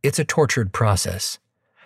It's 0.02 0.20
a 0.20 0.26
tortured 0.26 0.74
process. 0.74 1.38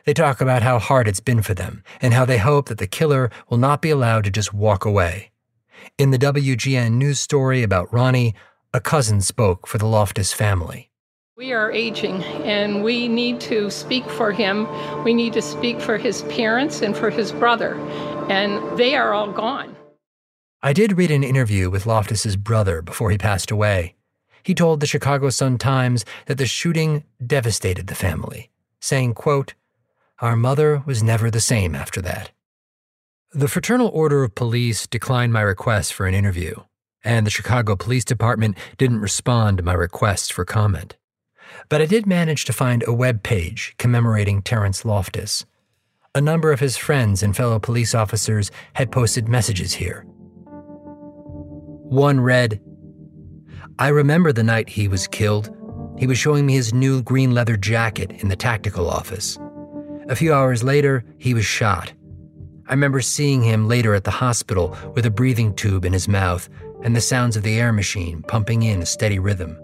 They 0.06 0.14
talk 0.14 0.40
about 0.40 0.64
how 0.64 0.80
hard 0.80 1.10
it's 1.10 1.20
been 1.20 1.42
for 1.42 1.54
them 1.54 1.84
and 2.02 2.14
how 2.14 2.24
they 2.24 2.38
hope 2.38 2.70
that 2.70 2.78
the 2.78 2.88
killer 2.88 3.32
will 3.50 3.58
not 3.58 3.82
be 3.82 3.90
allowed 3.90 4.24
to 4.24 4.32
just 4.32 4.54
walk 4.54 4.86
away. 4.86 5.32
In 5.98 6.12
the 6.12 6.18
WGN 6.18 6.94
news 6.94 7.20
story 7.20 7.64
about 7.64 7.92
Ronnie, 7.94 8.34
a 8.74 8.80
cousin 8.80 9.22
spoke 9.22 9.68
for 9.68 9.78
the 9.78 9.86
Loftus 9.86 10.34
family. 10.34 10.90
We 11.38 11.54
are 11.54 11.72
aging 11.72 12.24
and 12.24 12.84
we 12.84 13.08
need 13.08 13.40
to 13.42 13.70
speak 13.70 14.10
for 14.10 14.32
him. 14.32 14.68
We 15.04 15.14
need 15.14 15.34
to 15.34 15.42
speak 15.42 15.80
for 15.80 15.98
his 15.98 16.24
parents 16.24 16.82
and 16.82 16.98
for 16.98 17.10
his 17.10 17.32
brother, 17.32 17.76
and 18.30 18.78
they 18.78 18.96
are 18.96 19.14
all 19.14 19.32
gone. 19.32 19.76
I 20.64 20.74
did 20.74 20.98
read 20.98 21.12
an 21.12 21.24
interview 21.24 21.70
with 21.70 21.86
Loftus's 21.86 22.36
brother 22.36 22.82
before 22.82 23.12
he 23.12 23.18
passed 23.18 23.52
away. 23.52 23.96
He 24.42 24.56
told 24.56 24.80
the 24.80 24.88
Chicago 24.88 25.30
Sun-Times 25.30 26.06
that 26.26 26.40
the 26.40 26.48
shooting 26.48 27.04
devastated 27.26 27.88
the 27.88 27.96
family, 27.96 28.50
saying, 28.80 29.14
quote, 29.14 29.54
"Our 30.20 30.36
mother 30.36 30.82
was 30.86 31.04
never 31.04 31.30
the 31.30 31.40
same 31.40 31.76
after 31.76 32.02
that." 32.02 32.32
The 33.32 33.48
Fraternal 33.48 33.90
Order 33.90 34.24
of 34.24 34.34
Police 34.34 34.88
declined 34.88 35.34
my 35.34 35.42
request 35.42 35.94
for 35.94 36.08
an 36.08 36.16
interview 36.16 36.56
and 37.08 37.26
the 37.26 37.32
Chicago 37.32 37.78
Police 37.78 38.04
Department 38.04 38.58
didn't 38.78 39.00
respond 39.00 39.58
to 39.58 39.64
my 39.64 39.74
requests 39.74 40.30
for 40.30 40.44
comment. 40.44 40.98
But 41.70 41.82
I 41.82 41.86
did 41.86 42.06
manage 42.06 42.44
to 42.46 42.54
find 42.54 42.84
a 42.86 42.94
web 42.94 43.24
page 43.24 43.76
commemorating 43.78 44.42
Terrence 44.42 44.84
Loftus. 44.84 45.46
A 46.14 46.20
number 46.20 46.52
of 46.52 46.60
his 46.60 46.76
friends 46.76 47.24
and 47.24 47.34
fellow 47.34 47.60
police 47.60 47.96
officers 47.96 48.52
had 48.74 48.92
posted 48.92 49.30
messages 49.30 49.76
here. 49.76 50.06
One 51.90 52.20
read, 52.20 52.60
I 53.80 53.88
remember 53.88 54.34
the 54.34 54.44
night 54.44 54.68
he 54.68 54.90
was 54.90 55.08
killed. 55.08 55.50
He 55.98 56.08
was 56.08 56.18
showing 56.18 56.46
me 56.46 56.56
his 56.56 56.74
new 56.74 57.02
green 57.02 57.34
leather 57.34 57.56
jacket 57.56 58.12
in 58.22 58.28
the 58.28 58.36
tactical 58.36 58.90
office. 58.90 59.40
A 60.10 60.16
few 60.16 60.34
hours 60.34 60.62
later, 60.62 61.06
he 61.18 61.34
was 61.34 61.46
shot. 61.46 61.94
I 62.68 62.74
remember 62.74 63.00
seeing 63.00 63.44
him 63.44 63.70
later 63.70 63.94
at 63.94 64.04
the 64.04 64.12
hospital 64.12 64.76
with 64.94 65.06
a 65.06 65.12
breathing 65.12 65.54
tube 65.56 65.86
in 65.86 65.94
his 65.94 66.10
mouth 66.10 66.50
and 66.84 66.96
the 66.96 67.02
sounds 67.02 67.36
of 67.36 67.44
the 67.44 67.60
air 67.60 67.74
machine 67.74 68.22
pumping 68.24 68.64
in 68.64 68.82
a 68.82 68.86
steady 68.86 69.20
rhythm. 69.20 69.58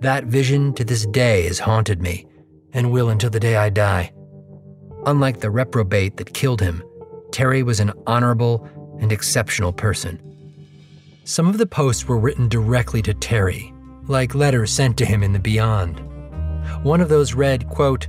That 0.00 0.24
vision 0.24 0.74
to 0.74 0.84
this 0.84 1.06
day 1.06 1.44
has 1.44 1.58
haunted 1.58 2.02
me 2.02 2.26
and 2.72 2.90
will 2.90 3.10
until 3.10 3.30
the 3.30 3.40
day 3.40 3.56
I 3.56 3.70
die. 3.70 4.12
Unlike 5.06 5.40
the 5.40 5.50
reprobate 5.50 6.16
that 6.16 6.34
killed 6.34 6.60
him, 6.60 6.82
Terry 7.30 7.62
was 7.62 7.80
an 7.80 7.92
honorable 8.06 8.68
and 9.00 9.12
exceptional 9.12 9.72
person. 9.72 10.20
Some 11.24 11.48
of 11.48 11.58
the 11.58 11.66
posts 11.66 12.06
were 12.06 12.18
written 12.18 12.48
directly 12.48 13.02
to 13.02 13.14
Terry, 13.14 13.72
like 14.06 14.34
letters 14.34 14.70
sent 14.70 14.96
to 14.98 15.06
him 15.06 15.22
in 15.22 15.32
the 15.32 15.38
beyond. 15.38 16.00
One 16.82 17.00
of 17.00 17.08
those 17.08 17.34
read, 17.34 17.68
quote, 17.68 18.08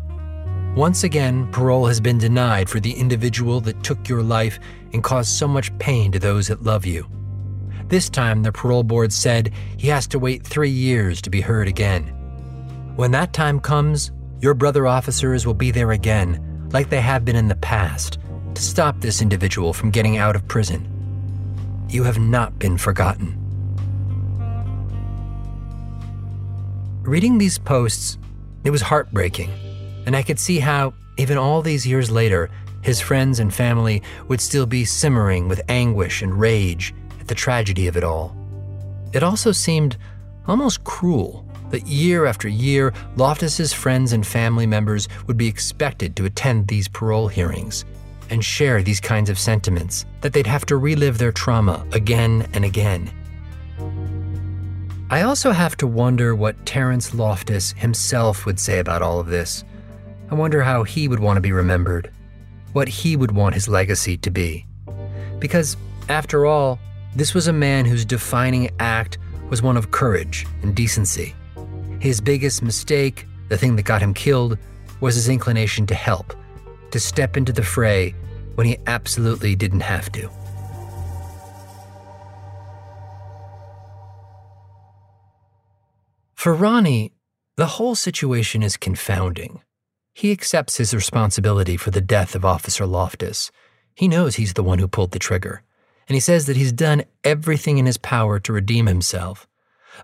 Once 0.75 1.03
again, 1.03 1.49
parole 1.51 1.85
has 1.85 2.01
been 2.01 2.17
denied 2.17 2.69
for 2.69 2.79
the 2.79 2.91
individual 2.91 3.61
that 3.61 3.83
took 3.83 4.09
your 4.09 4.21
life 4.21 4.59
and 4.93 5.03
caused 5.03 5.31
so 5.31 5.47
much 5.47 5.77
pain 5.77 6.11
to 6.11 6.19
those 6.19 6.47
that 6.47 6.63
love 6.63 6.85
you. 6.85 7.07
This 7.87 8.09
time, 8.09 8.41
the 8.41 8.51
parole 8.51 8.83
board 8.83 9.13
said 9.13 9.53
he 9.77 9.87
has 9.89 10.07
to 10.07 10.17
wait 10.17 10.43
three 10.43 10.71
years 10.71 11.21
to 11.21 11.29
be 11.29 11.41
heard 11.41 11.67
again. 11.67 12.03
When 12.95 13.11
that 13.11 13.31
time 13.31 13.59
comes, 13.59 14.11
your 14.41 14.55
brother 14.55 14.87
officers 14.87 15.45
will 15.45 15.53
be 15.53 15.69
there 15.69 15.91
again, 15.91 16.69
like 16.71 16.89
they 16.89 17.01
have 17.01 17.23
been 17.23 17.35
in 17.35 17.47
the 17.47 17.55
past, 17.55 18.17
to 18.55 18.61
stop 18.61 18.99
this 18.99 19.21
individual 19.21 19.71
from 19.71 19.91
getting 19.91 20.17
out 20.17 20.35
of 20.35 20.47
prison. 20.47 20.87
You 21.87 22.03
have 22.03 22.17
not 22.17 22.57
been 22.57 22.77
forgotten. 22.77 23.37
Reading 27.03 27.37
these 27.37 27.59
posts, 27.59 28.17
it 28.63 28.71
was 28.71 28.81
heartbreaking, 28.81 29.51
and 30.07 30.15
I 30.15 30.23
could 30.23 30.39
see 30.39 30.57
how, 30.57 30.95
even 31.17 31.37
all 31.37 31.61
these 31.61 31.85
years 31.85 32.09
later, 32.09 32.49
his 32.81 32.99
friends 32.99 33.39
and 33.39 33.53
family 33.53 34.01
would 34.27 34.41
still 34.41 34.65
be 34.65 34.85
simmering 34.85 35.47
with 35.47 35.61
anguish 35.69 36.23
and 36.23 36.39
rage 36.39 36.95
at 37.25 37.29
the 37.29 37.33
tragedy 37.33 37.87
of 37.87 37.97
it 37.97 38.03
all. 38.03 38.37
It 39.11 39.23
also 39.23 39.51
seemed 39.51 39.97
almost 40.47 40.83
cruel 40.83 41.43
that 41.71 41.87
year 41.87 42.27
after 42.27 42.47
year, 42.47 42.93
Loftus's 43.15 43.73
friends 43.73 44.13
and 44.13 44.25
family 44.25 44.67
members 44.67 45.07
would 45.25 45.37
be 45.37 45.47
expected 45.47 46.15
to 46.15 46.25
attend 46.25 46.67
these 46.67 46.87
parole 46.87 47.27
hearings 47.27 47.83
and 48.29 48.45
share 48.45 48.83
these 48.83 48.99
kinds 48.99 49.31
of 49.31 49.39
sentiments, 49.39 50.05
that 50.21 50.33
they'd 50.33 50.45
have 50.45 50.67
to 50.67 50.77
relive 50.77 51.17
their 51.17 51.31
trauma 51.31 51.83
again 51.93 52.47
and 52.53 52.63
again. 52.63 53.09
I 55.09 55.23
also 55.23 55.51
have 55.51 55.75
to 55.77 55.87
wonder 55.87 56.35
what 56.35 56.63
Terrence 56.67 57.15
Loftus 57.15 57.71
himself 57.71 58.45
would 58.45 58.59
say 58.59 58.77
about 58.77 59.01
all 59.01 59.19
of 59.19 59.27
this. 59.27 59.63
I 60.29 60.35
wonder 60.35 60.61
how 60.61 60.83
he 60.83 61.07
would 61.07 61.19
want 61.19 61.37
to 61.37 61.41
be 61.41 61.51
remembered, 61.51 62.11
what 62.73 62.87
he 62.87 63.15
would 63.15 63.31
want 63.31 63.55
his 63.55 63.67
legacy 63.67 64.15
to 64.17 64.29
be. 64.29 64.67
Because, 65.39 65.75
after 66.07 66.45
all, 66.45 66.79
this 67.15 67.33
was 67.33 67.47
a 67.47 67.53
man 67.53 67.85
whose 67.85 68.03
defining 68.03 68.69
act 68.79 69.17
was 69.49 69.61
one 69.61 69.77
of 69.77 69.91
courage 69.91 70.45
and 70.61 70.75
decency. 70.75 71.33
His 71.99 72.19
biggest 72.19 72.61
mistake, 72.61 73.25
the 73.49 73.57
thing 73.57 73.75
that 73.77 73.83
got 73.83 74.01
him 74.01 74.13
killed, 74.13 74.57
was 74.99 75.15
his 75.15 75.29
inclination 75.29 75.85
to 75.87 75.95
help, 75.95 76.33
to 76.91 76.99
step 76.99 77.37
into 77.37 77.53
the 77.53 77.63
fray 77.63 78.13
when 78.55 78.67
he 78.67 78.77
absolutely 78.87 79.55
didn't 79.55 79.81
have 79.81 80.11
to. 80.11 80.29
For 86.33 86.53
Ronnie, 86.53 87.11
the 87.57 87.65
whole 87.65 87.95
situation 87.95 88.61
is 88.61 88.77
confounding. 88.77 89.61
He 90.13 90.31
accepts 90.31 90.77
his 90.77 90.93
responsibility 90.93 91.75
for 91.77 91.91
the 91.91 92.01
death 92.01 92.35
of 92.35 92.45
Officer 92.45 92.85
Loftus. 92.85 93.51
He 93.95 94.07
knows 94.07 94.35
he's 94.35 94.53
the 94.53 94.63
one 94.63 94.79
who 94.79 94.87
pulled 94.87 95.11
the 95.11 95.19
trigger, 95.19 95.63
and 96.07 96.15
he 96.15 96.19
says 96.19 96.45
that 96.45 96.57
he's 96.57 96.71
done 96.71 97.03
everything 97.23 97.77
in 97.77 97.85
his 97.85 97.97
power 97.97 98.39
to 98.39 98.53
redeem 98.53 98.85
himself. 98.85 99.47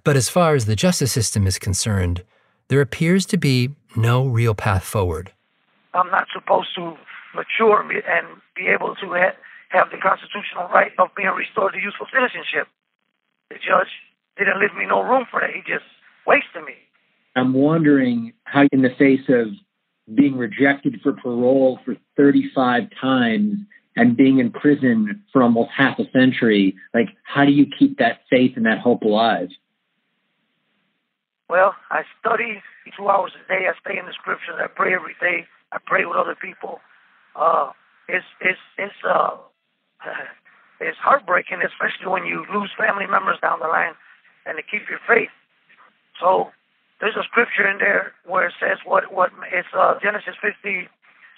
But 0.03 0.15
as 0.15 0.29
far 0.29 0.55
as 0.55 0.65
the 0.65 0.75
justice 0.75 1.11
system 1.11 1.45
is 1.45 1.59
concerned, 1.59 2.23
there 2.69 2.81
appears 2.81 3.25
to 3.27 3.37
be 3.37 3.71
no 3.95 4.25
real 4.25 4.55
path 4.55 4.83
forward. 4.83 5.33
I'm 5.93 6.09
not 6.09 6.27
supposed 6.33 6.69
to 6.75 6.95
mature 7.35 7.81
and 7.81 8.27
be 8.55 8.67
able 8.67 8.95
to 8.95 9.33
have 9.69 9.89
the 9.91 9.97
constitutional 9.97 10.67
right 10.69 10.91
of 10.97 11.09
being 11.15 11.29
restored 11.29 11.73
to 11.73 11.79
useful 11.79 12.07
citizenship. 12.13 12.67
The 13.49 13.55
judge 13.55 13.89
didn't 14.37 14.59
leave 14.59 14.73
me 14.75 14.85
no 14.85 15.01
room 15.01 15.25
for 15.29 15.41
that. 15.41 15.49
He 15.51 15.61
just 15.61 15.85
wasted 16.25 16.63
me. 16.65 16.75
I'm 17.35 17.53
wondering 17.53 18.33
how, 18.45 18.67
in 18.71 18.81
the 18.81 18.95
face 18.97 19.27
of 19.29 19.47
being 20.15 20.37
rejected 20.37 20.99
for 21.01 21.13
parole 21.13 21.79
for 21.85 21.95
35 22.17 22.83
times 22.99 23.57
and 23.95 24.15
being 24.15 24.39
in 24.39 24.51
prison 24.51 25.21
for 25.31 25.43
almost 25.43 25.71
half 25.75 25.99
a 25.99 26.09
century, 26.11 26.75
like, 26.93 27.09
how 27.23 27.45
do 27.45 27.51
you 27.51 27.65
keep 27.65 27.97
that 27.97 28.21
faith 28.29 28.53
and 28.55 28.65
that 28.65 28.79
hope 28.79 29.01
alive? 29.03 29.49
Well, 31.49 31.75
I 31.89 32.03
study 32.19 32.63
two 32.97 33.09
hours 33.09 33.33
a 33.35 33.47
day. 33.47 33.67
I 33.67 33.73
stay 33.83 33.99
in 33.99 34.05
the 34.05 34.13
scriptures. 34.13 34.55
I 34.57 34.67
pray 34.67 34.93
every 34.93 35.15
day. 35.19 35.45
I 35.71 35.79
pray 35.85 36.05
with 36.05 36.15
other 36.15 36.35
people. 36.35 36.79
Uh, 37.35 37.71
it's 38.07 38.25
it's 38.39 38.59
it's 38.77 38.95
uh, 39.03 39.35
it's 40.79 40.97
heartbreaking, 40.97 41.59
especially 41.59 42.07
when 42.07 42.25
you 42.25 42.45
lose 42.53 42.71
family 42.77 43.05
members 43.05 43.37
down 43.41 43.59
the 43.59 43.67
line, 43.67 43.93
and 44.45 44.55
to 44.57 44.63
keep 44.63 44.87
your 44.89 44.99
faith. 45.07 45.31
So 46.19 46.51
there's 47.01 47.15
a 47.15 47.23
scripture 47.23 47.67
in 47.69 47.79
there 47.79 48.13
where 48.25 48.47
it 48.47 48.53
says 48.59 48.79
what 48.85 49.11
what 49.11 49.31
it's 49.51 49.67
uh, 49.77 49.95
Genesis 50.01 50.35
50, 50.41 50.87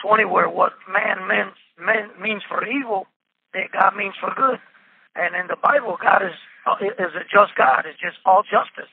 20, 0.01 0.25
where 0.25 0.49
what 0.49 0.73
man 0.91 1.27
means 1.27 1.57
means 1.77 2.43
for 2.47 2.65
evil, 2.65 3.07
that 3.53 3.71
God 3.71 3.95
means 3.95 4.15
for 4.19 4.33
good. 4.35 4.59
And 5.15 5.35
in 5.35 5.47
the 5.47 5.57
Bible, 5.61 5.97
God 6.01 6.23
is 6.23 6.33
is 6.81 7.13
a 7.15 7.23
just 7.23 7.55
God. 7.57 7.85
It's 7.85 7.99
just 7.99 8.17
all 8.25 8.43
justice. 8.43 8.89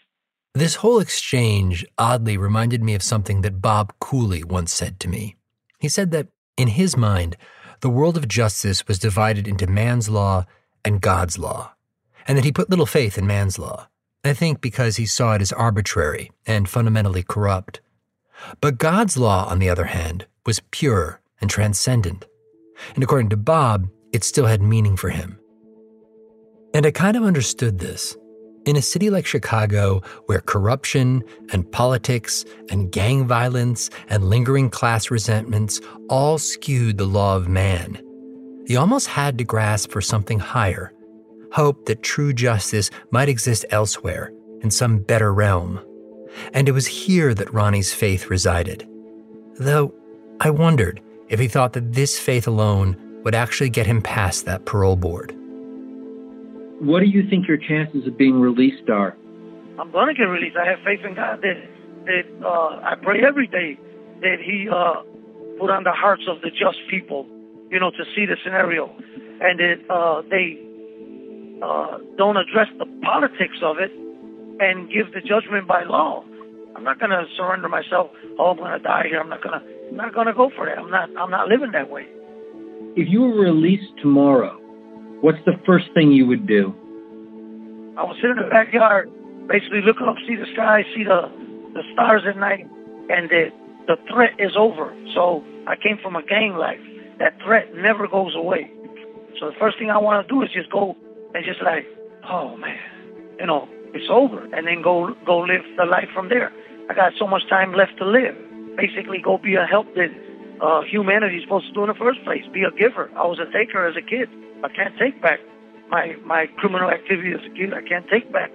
This 0.55 0.77
whole 0.77 0.99
exchange 0.99 1.87
oddly 1.97 2.37
reminded 2.37 2.83
me 2.83 2.95
of 2.95 3.03
something 3.03 3.43
that 3.43 3.62
Bob 3.62 3.93
Cooley 4.01 4.43
once 4.43 4.73
said 4.73 4.99
to 5.01 5.09
me. 5.09 5.37
He 5.79 5.88
said 5.88 6.11
that, 6.11 6.29
in 6.57 6.69
his 6.69 6.97
mind, 6.97 7.37
the 7.81 7.88
world 7.88 8.16
of 8.16 8.29
justice 8.29 8.87
was 8.88 8.99
divided 8.99 9.47
into 9.47 9.66
man's 9.66 10.09
law 10.09 10.45
and 10.85 11.01
God's 11.01 11.38
law, 11.38 11.75
and 12.27 12.37
that 12.37 12.45
he 12.45 12.53
put 12.53 12.69
little 12.69 12.87
faith 12.87 13.16
in 13.16 13.27
man's 13.27 13.59
law. 13.59 13.88
I 14.25 14.35
think 14.35 14.61
because 14.61 14.97
he 14.97 15.07
saw 15.07 15.35
it 15.35 15.40
as 15.40 15.53
arbitrary 15.53 16.31
and 16.45 16.69
fundamentally 16.69 17.23
corrupt. 17.23 17.81
But 18.61 18.79
God's 18.79 19.16
law, 19.16 19.47
on 19.49 19.61
the 19.61 19.71
other 19.71 19.87
hand, 19.87 20.27
was 20.45 20.61
pure 20.71 21.21
and 21.40 21.49
transcendent. 21.49 22.27
And 22.95 23.03
according 23.03 23.31
to 23.31 23.37
Bob, 23.37 23.88
it 24.12 24.25
still 24.25 24.47
had 24.47 24.62
meaning 24.62 24.97
for 24.97 25.11
him. 25.11 25.38
And 26.75 26.87
I 26.87 26.90
kind 26.90 27.16
of 27.16 27.25
understood 27.25 27.79
this. 27.79 28.16
In 28.66 28.77
a 28.77 28.83
city 28.83 29.09
like 29.11 29.27
Chicago, 29.27 30.03
where 30.27 30.40
corruption 30.40 31.25
and 31.51 31.71
politics 31.73 32.45
and 32.69 32.93
gang 32.93 33.27
violence 33.27 33.88
and 34.09 34.29
lingering 34.29 34.69
class 34.69 35.11
resentments 35.11 35.81
all 36.09 36.38
skewed 36.38 36.99
the 36.99 37.07
law 37.07 37.37
of 37.37 37.49
man, 37.49 38.03
he 38.66 38.77
almost 38.77 39.09
had 39.09 39.38
to 39.38 39.45
grasp 39.45 39.90
for 39.90 40.01
something 40.01 40.38
higher 40.38 40.93
hope 41.53 41.87
that 41.87 42.03
true 42.03 42.33
justice 42.33 42.90
might 43.11 43.29
exist 43.29 43.64
elsewhere, 43.71 44.33
in 44.61 44.71
some 44.71 44.99
better 44.99 45.33
realm. 45.33 45.81
And 46.53 46.69
it 46.69 46.73
was 46.73 46.87
here 46.87 47.35
that 47.35 47.53
Ronnie's 47.53 47.93
faith 47.93 48.31
resided. 48.31 48.88
Though 49.57 49.93
I 50.40 50.51
wondered 50.51 51.01
if 51.31 51.40
he 51.40 51.49
thought 51.49 51.73
that 51.73 51.95
this 51.95 52.19
faith 52.19 52.47
alone 52.47 52.97
would 53.25 53.35
actually 53.35 53.71
get 53.71 53.87
him 53.87 54.03
past 54.03 54.45
that 54.45 54.66
parole 54.66 54.97
board. 54.97 55.35
What 56.81 57.01
do 57.01 57.07
you 57.07 57.29
think 57.29 57.47
your 57.47 57.57
chances 57.57 58.07
of 58.07 58.19
being 58.19 58.40
released 58.40 58.88
are? 58.90 59.16
I'm 59.79 59.90
going 59.93 60.09
to 60.09 60.14
get 60.14 60.25
released. 60.25 60.57
I 60.57 60.69
have 60.69 60.81
faith 60.85 61.01
in 61.05 61.14
God 61.14 61.40
that, 61.43 61.57
that 62.07 62.45
uh, 62.45 62.81
I 62.83 62.95
pray 63.01 63.21
every 63.27 63.47
day 63.47 63.79
that 64.21 64.37
He 64.45 64.69
uh, 64.69 65.03
put 65.59 65.71
on 65.71 65.85
the 65.85 65.93
hearts 65.93 66.23
of 66.29 66.40
the 66.43 66.51
just 66.51 66.79
people, 66.90 67.27
you 67.71 67.79
know, 67.79 67.90
to 67.90 68.05
see 68.16 68.27
the 68.27 68.37
scenario 68.43 68.90
and 69.40 69.59
that 69.61 69.79
uh, 69.88 70.23
they 70.29 70.61
uh, 71.62 71.99
don't 72.16 72.37
address 72.37 72.69
the 72.79 72.87
politics 73.03 73.57
of 73.62 73.79
it 73.79 73.93
and 74.61 74.90
give 74.90 75.12
the 75.12 75.21
judgment 75.21 75.69
by 75.69 75.85
law. 75.85 76.25
I'm 76.75 76.85
not 76.85 76.99
going 76.99 77.11
to 77.11 77.25
surrender 77.37 77.69
myself. 77.69 78.11
Oh, 78.38 78.53
I'm 78.53 78.57
going 78.57 78.73
to 78.73 78.79
die 78.79 79.05
here. 79.09 79.21
I'm 79.21 79.29
not 79.29 79.43
going 79.43 79.61
to. 79.61 79.80
I'm 79.90 79.96
not 79.96 80.14
going 80.14 80.29
to 80.29 80.35
go 80.35 80.50
for 80.55 80.66
that. 80.66 80.79
I'm 80.79 80.90
not. 80.90 81.11
I'm 81.18 81.31
not 81.31 81.48
living 81.48 81.72
that 81.72 81.90
way. 81.90 82.07
If 82.96 83.09
you 83.09 83.22
were 83.22 83.35
released 83.35 83.92
tomorrow, 84.00 84.57
what's 85.20 85.38
the 85.44 85.55
first 85.66 85.87
thing 85.94 86.12
you 86.12 86.26
would 86.26 86.46
do? 86.46 86.74
I 87.98 88.05
would 88.05 88.16
sit 88.16 88.31
in 88.31 88.37
the 88.37 88.48
backyard, 88.50 89.11
basically 89.48 89.83
look 89.83 90.00
up, 90.00 90.14
see 90.26 90.37
the 90.37 90.46
sky, 90.55 90.85
see 90.94 91.03
the 91.03 91.31
the 91.74 91.83
stars 91.92 92.22
at 92.26 92.37
night, 92.37 92.66
and 93.11 93.29
the 93.29 93.50
the 93.88 93.96
threat 94.12 94.31
is 94.38 94.53
over. 94.57 94.94
So 95.14 95.44
I 95.66 95.74
came 95.74 95.98
from 96.00 96.14
a 96.14 96.22
gang 96.22 96.55
life. 96.55 96.81
That 97.18 97.35
threat 97.42 97.74
never 97.74 98.07
goes 98.07 98.35
away. 98.37 98.70
So 99.38 99.46
the 99.46 99.57
first 99.59 99.79
thing 99.79 99.90
I 99.90 99.98
want 99.98 100.26
to 100.26 100.33
do 100.33 100.42
is 100.42 100.50
just 100.55 100.70
go 100.70 100.96
and 101.35 101.44
just 101.44 101.62
like, 101.62 101.87
oh 102.29 102.57
man, 102.57 102.79
you 103.38 103.46
know, 103.46 103.68
it's 103.92 104.09
over, 104.09 104.44
and 104.55 104.66
then 104.68 104.83
go 104.83 105.14
go 105.26 105.38
live 105.40 105.62
the 105.76 105.85
life 105.85 106.09
from 106.14 106.29
there. 106.29 106.53
I 106.88 106.94
got 106.94 107.12
so 107.18 107.26
much 107.26 107.42
time 107.48 107.72
left 107.72 107.98
to 107.98 108.07
live. 108.07 108.37
Basically, 108.76 109.18
go 109.22 109.38
be 109.38 109.56
a 109.56 109.66
help 109.66 109.87
that 109.94 110.11
uh, 110.61 110.83
humanity 110.83 111.37
is 111.37 111.42
supposed 111.44 111.66
to 111.66 111.72
do 111.72 111.83
in 111.83 111.88
the 111.88 111.94
first 111.94 112.22
place. 112.24 112.44
Be 112.52 112.62
a 112.62 112.70
giver. 112.70 113.11
I 113.16 113.26
was 113.26 113.38
a 113.38 113.50
taker 113.50 113.87
as 113.87 113.96
a 113.96 114.02
kid. 114.02 114.28
I 114.62 114.68
can't 114.68 114.96
take 114.98 115.20
back 115.22 115.40
my 115.90 116.16
my 116.24 116.46
criminal 116.56 116.90
activity 116.90 117.33
as 117.33 117.40
a 117.44 117.54
kid. 117.54 117.72
I 117.74 117.83
can't 117.83 118.06
take 118.09 118.30
back. 118.33 118.50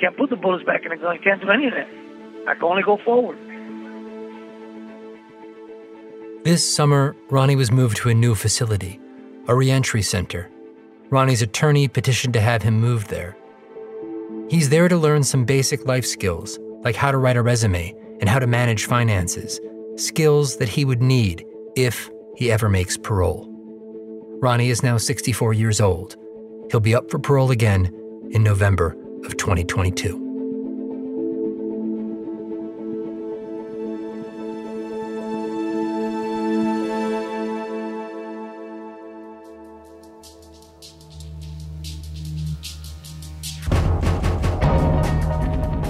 Can't 0.00 0.16
put 0.16 0.30
the 0.30 0.36
bullets 0.36 0.64
back 0.64 0.82
in 0.84 0.90
the 0.90 0.96
gun. 0.96 1.12
I 1.12 1.18
can't 1.18 1.40
do 1.40 1.50
any 1.50 1.66
of 1.66 1.74
that. 1.74 1.88
I 2.48 2.54
can 2.54 2.64
only 2.64 2.82
go 2.82 2.98
forward. 3.04 3.38
This 6.44 6.62
summer, 6.64 7.14
Ronnie 7.30 7.54
was 7.54 7.70
moved 7.70 7.98
to 7.98 8.08
a 8.08 8.14
new 8.14 8.34
facility, 8.34 8.98
a 9.46 9.54
reentry 9.54 10.02
center. 10.02 10.50
Ronnie's 11.10 11.42
attorney 11.42 11.86
petitioned 11.86 12.34
to 12.34 12.40
have 12.40 12.62
him 12.62 12.80
moved 12.80 13.08
there. 13.08 13.36
He's 14.48 14.70
there 14.70 14.88
to 14.88 14.96
learn 14.96 15.22
some 15.22 15.44
basic 15.44 15.86
life 15.86 16.04
skills, 16.04 16.58
like 16.82 16.96
how 16.96 17.12
to 17.12 17.18
write 17.18 17.36
a 17.36 17.42
resume 17.42 17.94
and 18.22 18.30
how 18.30 18.38
to 18.38 18.46
manage 18.46 18.86
finances, 18.86 19.60
skills 19.96 20.56
that 20.56 20.68
he 20.68 20.84
would 20.84 21.02
need 21.02 21.44
if 21.76 22.08
he 22.36 22.52
ever 22.52 22.68
makes 22.68 22.96
parole. 22.96 23.48
Ronnie 24.40 24.70
is 24.70 24.82
now 24.82 24.96
64 24.96 25.52
years 25.52 25.80
old. 25.80 26.16
He'll 26.70 26.80
be 26.80 26.94
up 26.94 27.10
for 27.10 27.18
parole 27.18 27.50
again 27.50 27.92
in 28.30 28.44
November 28.44 28.96
of 29.24 29.36
2022. 29.36 30.21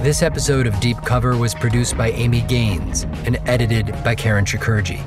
This 0.03 0.21
episode 0.21 0.67
of 0.67 0.81
Deep 0.81 0.97
Cover 1.03 1.37
was 1.37 1.55
produced 1.55 1.97
by 1.97 2.11
Amy 2.11 2.41
Gaines 2.41 3.05
and 3.25 3.39
edited 3.47 3.93
by 4.03 4.17
Karen 4.17 4.45
Shakerdge. 4.45 4.99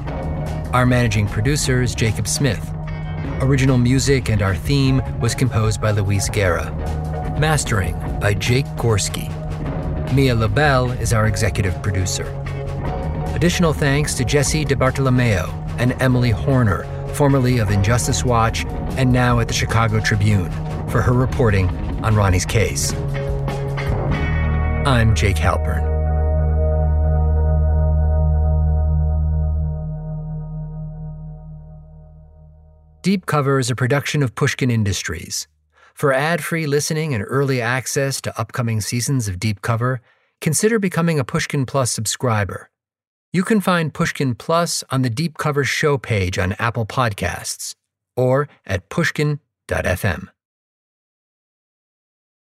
Our 0.73 0.85
managing 0.85 1.27
producer 1.27 1.81
is 1.81 1.93
Jacob 1.93 2.29
Smith. 2.29 2.73
Original 3.41 3.77
music 3.77 4.29
and 4.29 4.41
our 4.41 4.55
theme 4.55 5.01
was 5.19 5.35
composed 5.35 5.81
by 5.81 5.91
Luis 5.91 6.29
Guerra. 6.29 6.71
Mastering 7.37 7.99
by 8.21 8.35
Jake 8.35 8.65
Gorski. 8.77 9.27
Mia 10.13 10.33
LaBelle 10.33 10.91
is 10.91 11.11
our 11.11 11.27
executive 11.27 11.83
producer. 11.83 12.23
Additional 13.35 13.73
thanks 13.73 14.13
to 14.13 14.23
Jesse 14.23 14.63
DeBartolomeo 14.63 15.51
and 15.77 16.01
Emily 16.01 16.31
Hoerner, 16.31 16.85
formerly 17.13 17.57
of 17.57 17.69
Injustice 17.69 18.23
Watch 18.23 18.63
and 18.95 19.11
now 19.11 19.41
at 19.41 19.49
the 19.49 19.53
Chicago 19.53 19.99
Tribune, 19.99 20.49
for 20.87 21.01
her 21.01 21.11
reporting 21.11 21.67
on 22.01 22.15
Ronnie's 22.15 22.45
case. 22.45 22.93
I'm 24.85 25.15
Jake 25.15 25.37
Halpern. 25.37 25.81
Deep 33.01 33.25
Cover 33.25 33.57
is 33.57 33.71
a 33.71 33.75
production 33.75 34.21
of 34.21 34.35
Pushkin 34.35 34.69
Industries. 34.69 35.47
For 35.95 36.13
ad 36.13 36.43
free 36.43 36.67
listening 36.67 37.15
and 37.15 37.25
early 37.27 37.61
access 37.61 38.21
to 38.21 38.39
upcoming 38.39 38.79
seasons 38.79 39.27
of 39.27 39.39
Deep 39.39 39.63
Cover, 39.63 40.01
consider 40.39 40.77
becoming 40.77 41.17
a 41.17 41.23
Pushkin 41.23 41.65
Plus 41.65 41.89
subscriber. 41.89 42.69
You 43.33 43.43
can 43.43 43.61
find 43.61 43.91
Pushkin 43.91 44.35
Plus 44.35 44.83
on 44.91 45.01
the 45.01 45.09
Deep 45.09 45.39
Cover 45.39 45.63
show 45.63 45.97
page 45.97 46.37
on 46.37 46.53
Apple 46.59 46.85
Podcasts 46.85 47.73
or 48.15 48.47
at 48.67 48.89
pushkin.fm. 48.89 50.27